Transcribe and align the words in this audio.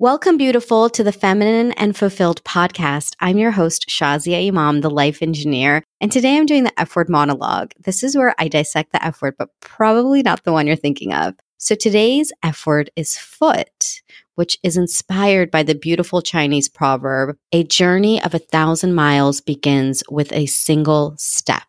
Welcome, 0.00 0.36
beautiful, 0.36 0.88
to 0.90 1.02
the 1.02 1.10
Feminine 1.10 1.72
and 1.72 1.96
Fulfilled 1.96 2.44
podcast. 2.44 3.16
I'm 3.18 3.36
your 3.36 3.50
host, 3.50 3.88
Shazia 3.88 4.46
Imam, 4.46 4.80
the 4.80 4.88
life 4.88 5.22
engineer. 5.22 5.82
And 6.00 6.12
today 6.12 6.36
I'm 6.36 6.46
doing 6.46 6.62
the 6.62 6.80
F 6.80 6.94
word 6.94 7.08
monologue. 7.08 7.72
This 7.80 8.04
is 8.04 8.16
where 8.16 8.32
I 8.38 8.46
dissect 8.46 8.92
the 8.92 9.04
F 9.04 9.20
word, 9.20 9.34
but 9.36 9.48
probably 9.58 10.22
not 10.22 10.44
the 10.44 10.52
one 10.52 10.68
you're 10.68 10.76
thinking 10.76 11.12
of. 11.12 11.34
So 11.56 11.74
today's 11.74 12.30
F 12.44 12.64
word 12.64 12.92
is 12.94 13.18
foot, 13.18 14.02
which 14.36 14.56
is 14.62 14.76
inspired 14.76 15.50
by 15.50 15.64
the 15.64 15.74
beautiful 15.74 16.22
Chinese 16.22 16.68
proverb 16.68 17.36
A 17.50 17.64
journey 17.64 18.22
of 18.22 18.34
a 18.34 18.38
thousand 18.38 18.94
miles 18.94 19.40
begins 19.40 20.04
with 20.08 20.32
a 20.32 20.46
single 20.46 21.16
step. 21.18 21.64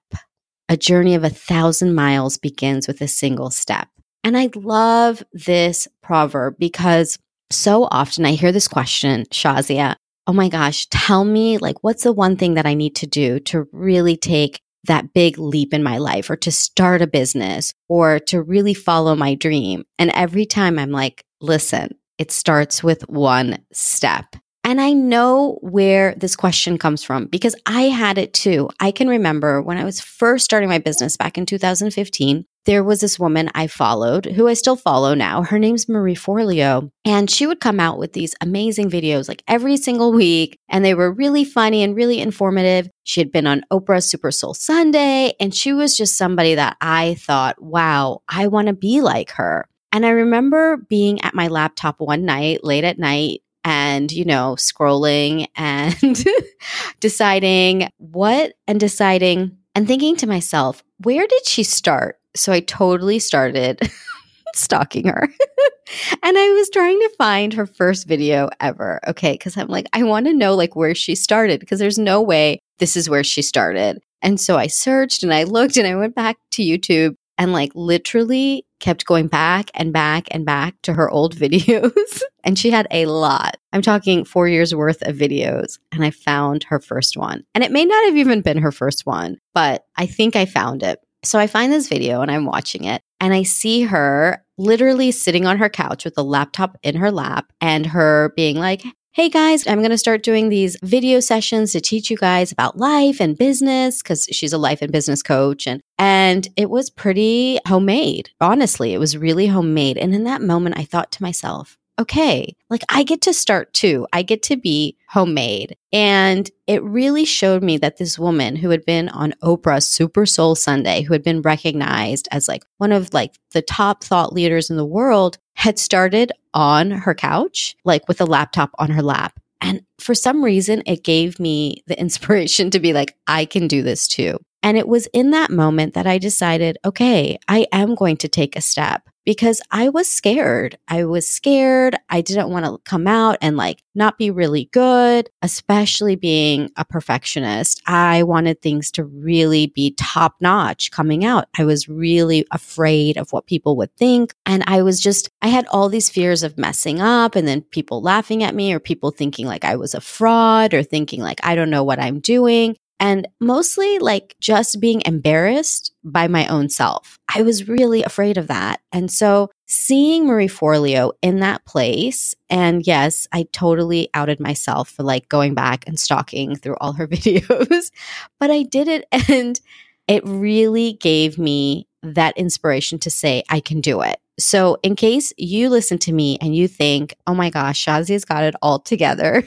A 0.70 0.78
journey 0.78 1.16
of 1.16 1.24
a 1.24 1.32
thousand 1.32 1.96
miles 1.96 2.38
begins 2.38 2.88
with 2.88 3.02
a 3.02 3.08
single 3.08 3.50
step. 3.50 3.88
And 4.24 4.38
I 4.38 4.52
love 4.54 5.24
this 5.34 5.88
proverb 6.04 6.58
because 6.60 7.18
so 7.52 7.88
often 7.92 8.26
I 8.26 8.32
hear 8.32 8.52
this 8.52 8.68
question, 8.68 9.26
Shazia, 9.32 9.96
oh 10.28 10.34
my 10.34 10.50
gosh, 10.50 10.86
tell 10.88 11.26
me 11.26 11.58
like 11.58 11.84
what's 11.84 12.04
the 12.04 12.14
one 12.14 12.38
thing 12.38 12.54
that 12.54 12.66
I 12.66 12.74
need 12.74 12.96
to 12.98 13.08
do 13.08 13.40
to 13.42 13.68
really 13.72 14.16
take 14.16 14.62
that 14.86 15.14
big 15.14 15.38
leap 15.38 15.74
in 15.74 15.84
my 15.84 15.98
life 15.98 16.30
or 16.30 16.36
to 16.38 16.52
start 16.52 17.02
a 17.02 17.08
business 17.08 17.74
or 17.88 18.20
to 18.20 18.42
really 18.42 18.74
follow 18.74 19.16
my 19.16 19.36
dream. 19.36 19.84
And 19.98 20.12
every 20.12 20.46
time 20.46 20.80
I'm 20.80 20.92
like, 20.92 21.24
listen, 21.42 21.96
it 22.18 22.32
starts 22.32 22.84
with 22.84 23.08
one 23.10 23.60
step. 23.74 24.36
And 24.64 24.80
I 24.80 24.94
know 24.94 25.58
where 25.62 26.14
this 26.16 26.36
question 26.36 26.78
comes 26.78 27.04
from 27.04 27.26
because 27.26 27.56
I 27.66 27.84
had 27.84 28.18
it 28.18 28.34
too. 28.34 28.70
I 28.80 28.92
can 28.92 29.08
remember 29.08 29.62
when 29.62 29.78
I 29.78 29.84
was 29.84 30.00
first 30.00 30.46
starting 30.46 30.70
my 30.70 30.80
business 30.80 31.18
back 31.18 31.38
in 31.38 31.46
2015, 31.46 32.46
there 32.70 32.84
was 32.84 33.02
this 33.02 33.18
woman 33.18 33.50
I 33.56 33.66
followed 33.66 34.28
who 34.28 34.48
I 34.48 34.54
still 34.54 34.76
follow 34.76 35.16
now. 35.16 35.42
Her 35.42 35.58
name's 35.58 35.90
Marie 35.90 36.14
Forleo. 36.14 36.92
And 37.04 37.28
she 37.28 37.48
would 37.48 37.60
come 37.60 37.80
out 37.80 37.98
with 37.98 38.14
these 38.14 38.36
amazing 38.42 38.92
videos 38.92 39.28
like 39.28 39.42
every 39.48 39.76
single 39.76 40.14
week. 40.14 40.60
And 40.70 40.86
they 40.86 40.94
were 40.94 41.12
really 41.12 41.44
funny 41.44 41.82
and 41.82 41.96
really 41.96 42.22
informative. 42.22 42.88
She 43.06 43.22
had 43.22 43.32
been 43.32 43.48
on 43.48 43.66
Oprah's 43.74 44.06
Super 44.06 44.30
Soul 44.30 44.54
Sunday. 44.54 45.34
And 45.40 45.54
she 45.56 45.74
was 45.74 45.98
just 45.98 46.16
somebody 46.16 46.54
that 46.54 46.78
I 46.80 47.16
thought, 47.16 47.60
wow, 47.60 48.22
I 48.30 48.46
want 48.46 48.68
to 48.68 48.74
be 48.74 49.02
like 49.02 49.32
her. 49.32 49.68
And 49.92 50.06
I 50.06 50.10
remember 50.10 50.78
being 50.78 51.24
at 51.24 51.34
my 51.34 51.48
laptop 51.48 52.00
one 52.00 52.24
night, 52.24 52.64
late 52.64 52.84
at 52.84 53.00
night, 53.00 53.42
and, 53.64 54.12
you 54.12 54.26
know, 54.26 54.56
scrolling 54.60 55.48
and 55.56 56.24
deciding 57.00 57.90
what 57.98 58.54
and 58.68 58.80
deciding 58.80 59.58
and 59.74 59.88
thinking 59.88 60.16
to 60.18 60.28
myself, 60.28 60.84
where 61.00 61.26
did 61.26 61.48
she 61.48 61.64
start? 61.64 62.19
So 62.36 62.52
I 62.52 62.60
totally 62.62 63.20
started 63.20 63.80
stalking 64.56 65.08
her. 65.08 65.24
and 66.24 66.38
I 66.38 66.52
was 66.52 66.70
trying 66.70 67.00
to 67.00 67.12
find 67.18 67.54
her 67.54 67.66
first 67.66 68.08
video 68.08 68.50
ever. 68.60 69.00
Okay. 69.08 69.38
Cause 69.38 69.58
I'm 69.58 69.68
like, 69.68 69.88
I 69.94 70.04
want 70.04 70.26
to 70.28 70.34
know 70.34 70.56
like 70.56 70.76
where 70.76 70.96
she 70.96 71.16
started 71.16 71.60
because 71.60 71.80
there's 71.80 72.00
no 72.00 72.22
way 72.22 72.60
this 72.80 72.96
is 72.96 73.10
where 73.10 73.24
she 73.24 73.42
started. 73.42 74.00
And 74.22 74.40
so 74.40 74.58
I 74.58 74.68
searched 74.68 75.24
and 75.24 75.34
I 75.34 75.44
looked 75.44 75.78
and 75.78 75.88
I 75.88 75.96
went 75.96 76.16
back 76.16 76.38
to 76.52 76.64
YouTube 76.64 77.16
and 77.38 77.54
like 77.54 77.72
literally 77.74 78.66
kept 78.80 79.06
going 79.06 79.28
back 79.28 79.72
and 79.74 79.92
back 79.94 80.28
and 80.32 80.46
back 80.46 80.76
to 80.84 80.94
her 80.94 81.10
old 81.10 81.36
videos. 81.38 82.22
and 82.44 82.58
she 82.58 82.70
had 82.70 82.88
a 82.92 83.06
lot. 83.06 83.58
I'm 83.74 83.82
talking 83.82 84.26
four 84.26 84.48
years 84.48 84.74
worth 84.74 85.02
of 85.04 85.16
videos. 85.16 85.80
And 85.92 86.04
I 86.04 86.12
found 86.12 86.64
her 86.66 86.80
first 86.80 87.18
one. 87.18 87.44
And 87.54 87.64
it 87.64 87.72
may 87.72 87.86
not 87.86 88.06
have 88.06 88.16
even 88.16 88.42
been 88.42 88.58
her 88.58 88.72
first 88.72 89.06
one, 89.06 89.38
but 89.54 89.84
I 89.96 90.06
think 90.06 90.36
I 90.36 90.46
found 90.46 90.84
it. 90.84 91.00
So 91.24 91.38
I 91.38 91.48
find 91.48 91.72
this 91.72 91.90
video 91.90 92.22
and 92.22 92.32
I'm 92.32 92.46
watching 92.46 92.86
it 92.86 93.02
and 93.20 93.34
I 93.34 93.44
see 93.44 93.84
her 93.84 94.44
literally 94.58 95.12
sitting 95.12 95.46
on 95.46 95.58
her 95.58 95.70
couch 95.70 96.06
with 96.06 96.18
a 96.18 96.24
laptop 96.24 96.78
in 96.84 96.96
her 96.96 97.12
lap 97.12 97.52
and 97.60 97.86
her 97.88 98.34
being 98.36 98.58
like, 98.58 98.84
Hey 99.12 99.28
guys, 99.28 99.66
I'm 99.66 99.80
going 99.80 99.90
to 99.90 99.98
start 99.98 100.22
doing 100.22 100.50
these 100.50 100.78
video 100.84 101.20
sessions 101.20 101.72
to 101.72 101.82
teach 101.82 102.12
you 102.12 102.16
guys 102.16 102.52
about 102.52 102.78
life 102.78 103.20
and 103.20 103.38
business 103.38 104.02
because 104.02 104.28
she's 104.32 104.54
a 104.54 104.58
life 104.58 104.84
and 104.84 104.92
business 104.92 105.24
coach. 105.24 105.66
And, 105.66 105.82
and 105.98 106.48
it 106.56 106.70
was 106.70 106.92
pretty 106.92 107.60
homemade. 107.68 108.30
Honestly, 108.40 108.94
it 108.94 109.00
was 109.00 109.18
really 109.18 109.48
homemade. 109.48 109.98
And 109.98 110.14
in 110.14 110.26
that 110.26 110.44
moment, 110.44 110.78
I 110.78 110.86
thought 110.86 111.12
to 111.14 111.24
myself, 111.24 111.79
okay, 112.00 112.56
like 112.70 112.84
I 112.90 113.04
get 113.04 113.22
to 113.24 113.34
start 113.34 113.74
too. 113.74 114.08
I 114.14 114.22
get 114.22 114.42
to 114.44 114.56
be 114.56 114.96
homemade. 115.10 115.76
And 115.92 116.50
it 116.66 116.82
really 116.84 117.26
showed 117.26 117.62
me 117.62 117.78
that 117.78 117.98
this 117.98 118.18
woman 118.18 118.56
who 118.56 118.70
had 118.70 118.86
been 118.86 119.10
on 119.10 119.34
Oprah's 119.44 119.88
Super 119.88 120.26
Soul 120.26 120.56
Sunday, 120.56 121.02
who 121.02 121.14
had 121.14 121.24
been 121.24 121.42
recognized 121.42 122.28
as 122.32 122.48
like 122.48 122.64
one 122.78 122.92
of 122.92 123.14
like 123.14 123.36
the 123.52 123.62
top 123.62 124.04
thought 124.04 124.34
leaders 124.34 124.70
in 124.70 124.78
the 124.78 124.86
world, 124.86 125.38
had 125.56 125.78
started 125.78 126.32
on 126.54 126.90
her 126.90 127.14
couch, 127.14 127.76
like 127.84 128.08
with 128.08 128.22
a 128.22 128.26
laptop 128.26 128.72
on 128.80 128.90
her 128.92 129.04
lap. 129.04 129.40
And 129.62 129.82
for 130.00 130.16
some 130.16 130.44
reason, 130.44 130.84
it 130.86 131.04
gave 131.04 131.38
me 131.40 131.84
the 131.88 132.00
inspiration 132.00 132.70
to 132.72 132.80
be 132.80 132.94
like, 132.94 133.16
I 133.28 133.46
can 133.46 133.68
do 133.68 133.84
this 133.84 134.08
too. 134.08 134.40
And 134.62 134.78
it 134.78 134.88
was 134.88 135.08
in 135.14 135.32
that 135.32 135.52
moment 135.52 135.94
that 135.94 136.08
I 136.08 136.18
decided, 136.18 136.78
okay, 136.84 137.40
I 137.48 137.68
am 137.72 137.96
going 137.96 138.18
to 138.18 138.28
take 138.28 138.56
a 138.56 138.62
step 138.62 139.10
because 139.30 139.62
I 139.70 139.90
was 139.90 140.10
scared. 140.10 140.78
I 140.88 141.06
was 141.06 141.30
scared. 141.30 141.96
I 142.10 142.22
didn't 142.22 142.50
want 142.50 142.66
to 142.66 142.80
come 142.84 143.06
out 143.06 143.38
and 143.42 143.56
like 143.56 143.84
not 143.94 144.18
be 144.18 144.32
really 144.32 144.70
good, 144.72 145.30
especially 145.44 146.16
being 146.16 146.72
a 146.78 146.84
perfectionist. 146.84 147.82
I 147.86 148.24
wanted 148.24 148.62
things 148.62 148.90
to 148.94 149.04
really 149.04 149.68
be 149.68 149.92
top 149.92 150.36
notch 150.42 150.90
coming 150.90 151.24
out. 151.26 151.48
I 151.58 151.66
was 151.66 151.88
really 151.88 152.44
afraid 152.52 153.18
of 153.18 153.32
what 153.32 153.46
people 153.46 153.76
would 153.78 153.96
think. 153.98 154.34
And 154.48 154.64
I 154.66 154.82
was 154.82 155.00
just, 155.00 155.30
I 155.44 155.50
had 155.50 155.68
all 155.68 155.90
these 155.90 156.10
fears 156.10 156.42
of 156.42 156.58
messing 156.58 157.00
up 157.00 157.36
and 157.36 157.48
then 157.48 157.62
people 157.62 158.02
laughing 158.02 158.44
at 158.44 158.56
me 158.56 158.74
or 158.74 158.80
people 158.80 159.12
thinking 159.12 159.46
like 159.46 159.64
I 159.64 159.76
was 159.76 159.94
a 159.94 160.02
fraud 160.02 160.74
or 160.74 160.82
thinking 160.82 161.22
like 161.22 161.40
I 161.44 161.54
don't 161.54 161.70
know 161.70 161.84
what 161.84 162.00
I'm 162.00 162.20
doing 162.20 162.78
and 163.00 163.28
mostly 163.40 164.00
like 164.00 164.36
just 164.40 164.80
being 164.80 165.02
embarrassed 165.06 165.94
by 166.04 166.28
my 166.28 166.48
own 166.48 166.70
self. 166.70 167.18
I 167.34 167.42
was 167.42 167.68
really 167.68 168.04
afraid 168.04 168.38
of 168.38 168.48
that. 168.48 168.82
And 168.92 169.12
so 169.12 169.50
seeing 169.68 170.26
Marie 170.26 170.48
Forleo 170.48 171.14
in 171.22 171.40
that 171.40 171.66
place, 171.66 172.36
and 172.50 172.86
yes, 172.86 173.28
I 173.32 173.48
totally 173.52 174.10
outed 174.14 174.40
myself 174.40 174.90
for 174.90 175.04
like 175.04 175.30
going 175.30 175.54
back 175.54 175.88
and 175.88 176.00
stalking 176.00 176.56
through 176.56 176.78
all 176.82 176.94
her 176.94 177.08
videos, 177.10 177.92
but 178.40 178.52
I 178.52 178.64
did 178.64 178.88
it 178.88 179.08
and 179.30 179.60
it 180.08 180.26
really 180.26 180.94
gave 180.94 181.38
me 181.38 181.88
that 182.02 182.38
inspiration 182.38 183.00
to 183.00 183.10
say, 183.10 183.44
I 183.50 183.60
can 183.60 183.82
do 183.82 184.02
it. 184.02 184.20
So, 184.40 184.78
in 184.84 184.96
case 184.96 185.34
you 185.38 185.70
listen 185.70 185.98
to 186.00 186.14
me 186.14 186.38
and 186.42 186.56
you 186.56 186.68
think, 186.68 187.14
oh 187.28 187.36
my 187.36 187.50
gosh, 187.50 187.86
Shazia's 187.86 188.26
got 188.26 188.44
it 188.44 188.56
all 188.62 188.80
together, 188.80 189.44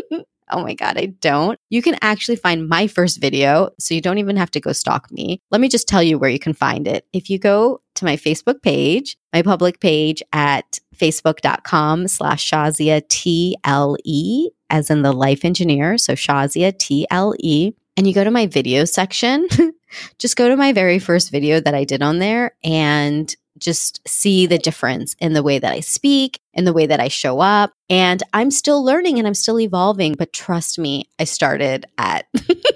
Oh 0.50 0.62
my 0.62 0.74
God, 0.74 0.96
I 0.96 1.06
don't. 1.06 1.58
You 1.70 1.82
can 1.82 1.96
actually 2.02 2.36
find 2.36 2.68
my 2.68 2.86
first 2.86 3.20
video. 3.20 3.70
So 3.78 3.94
you 3.94 4.00
don't 4.00 4.18
even 4.18 4.36
have 4.36 4.50
to 4.52 4.60
go 4.60 4.72
stalk 4.72 5.10
me. 5.10 5.40
Let 5.50 5.60
me 5.60 5.68
just 5.68 5.88
tell 5.88 6.02
you 6.02 6.18
where 6.18 6.30
you 6.30 6.38
can 6.38 6.52
find 6.52 6.86
it. 6.86 7.06
If 7.12 7.30
you 7.30 7.38
go 7.38 7.80
to 7.94 8.04
my 8.04 8.16
Facebook 8.16 8.62
page, 8.62 9.16
my 9.32 9.42
public 9.42 9.80
page 9.80 10.22
at 10.32 10.78
facebook.com 10.94 12.08
slash 12.08 12.50
Shazia 12.50 13.02
TLE, 13.08 14.50
as 14.70 14.90
in 14.90 15.02
the 15.02 15.12
life 15.12 15.44
engineer. 15.44 15.98
So 15.98 16.14
Shazia 16.14 16.72
TLE. 16.72 17.74
And 17.96 18.06
you 18.06 18.12
go 18.12 18.24
to 18.24 18.30
my 18.30 18.46
video 18.46 18.84
section, 18.84 19.48
just 20.18 20.36
go 20.36 20.50
to 20.50 20.56
my 20.56 20.72
very 20.72 20.98
first 20.98 21.30
video 21.30 21.60
that 21.60 21.74
I 21.74 21.84
did 21.84 22.02
on 22.02 22.18
there 22.18 22.54
and 22.62 23.34
just 23.58 24.06
see 24.06 24.46
the 24.46 24.58
difference 24.58 25.14
in 25.20 25.32
the 25.32 25.42
way 25.42 25.58
that 25.58 25.72
I 25.72 25.80
speak, 25.80 26.40
in 26.54 26.64
the 26.64 26.72
way 26.72 26.86
that 26.86 27.00
I 27.00 27.08
show 27.08 27.40
up. 27.40 27.72
And 27.88 28.22
I'm 28.32 28.50
still 28.50 28.84
learning 28.84 29.18
and 29.18 29.26
I'm 29.26 29.34
still 29.34 29.60
evolving. 29.60 30.14
But 30.14 30.32
trust 30.32 30.78
me, 30.78 31.08
I 31.18 31.24
started 31.24 31.86
at 31.98 32.26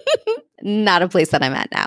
not 0.62 1.02
a 1.02 1.08
place 1.08 1.30
that 1.30 1.42
I'm 1.42 1.54
at 1.54 1.70
now. 1.72 1.86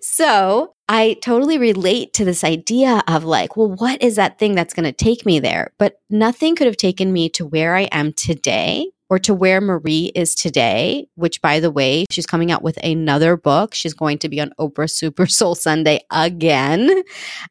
So 0.00 0.74
I 0.88 1.18
totally 1.20 1.58
relate 1.58 2.14
to 2.14 2.24
this 2.24 2.42
idea 2.42 3.02
of 3.06 3.24
like, 3.24 3.56
well, 3.56 3.70
what 3.70 4.02
is 4.02 4.16
that 4.16 4.38
thing 4.38 4.54
that's 4.54 4.72
going 4.72 4.84
to 4.84 4.92
take 4.92 5.26
me 5.26 5.40
there? 5.40 5.72
But 5.78 6.00
nothing 6.08 6.56
could 6.56 6.66
have 6.66 6.76
taken 6.76 7.12
me 7.12 7.28
to 7.30 7.46
where 7.46 7.76
I 7.76 7.82
am 7.92 8.12
today 8.14 8.86
or 9.10 9.18
to 9.20 9.34
where 9.34 9.60
Marie 9.60 10.12
is 10.14 10.34
today, 10.34 11.08
which 11.14 11.40
by 11.40 11.60
the 11.60 11.70
way, 11.70 12.04
she's 12.10 12.26
coming 12.26 12.50
out 12.50 12.62
with 12.62 12.76
another 12.84 13.36
book. 13.36 13.74
She's 13.74 13.94
going 13.94 14.18
to 14.18 14.28
be 14.28 14.40
on 14.40 14.52
Oprah 14.58 14.90
Super 14.90 15.26
Soul 15.38 15.54
Sunday 15.54 16.00
again. 16.10 17.02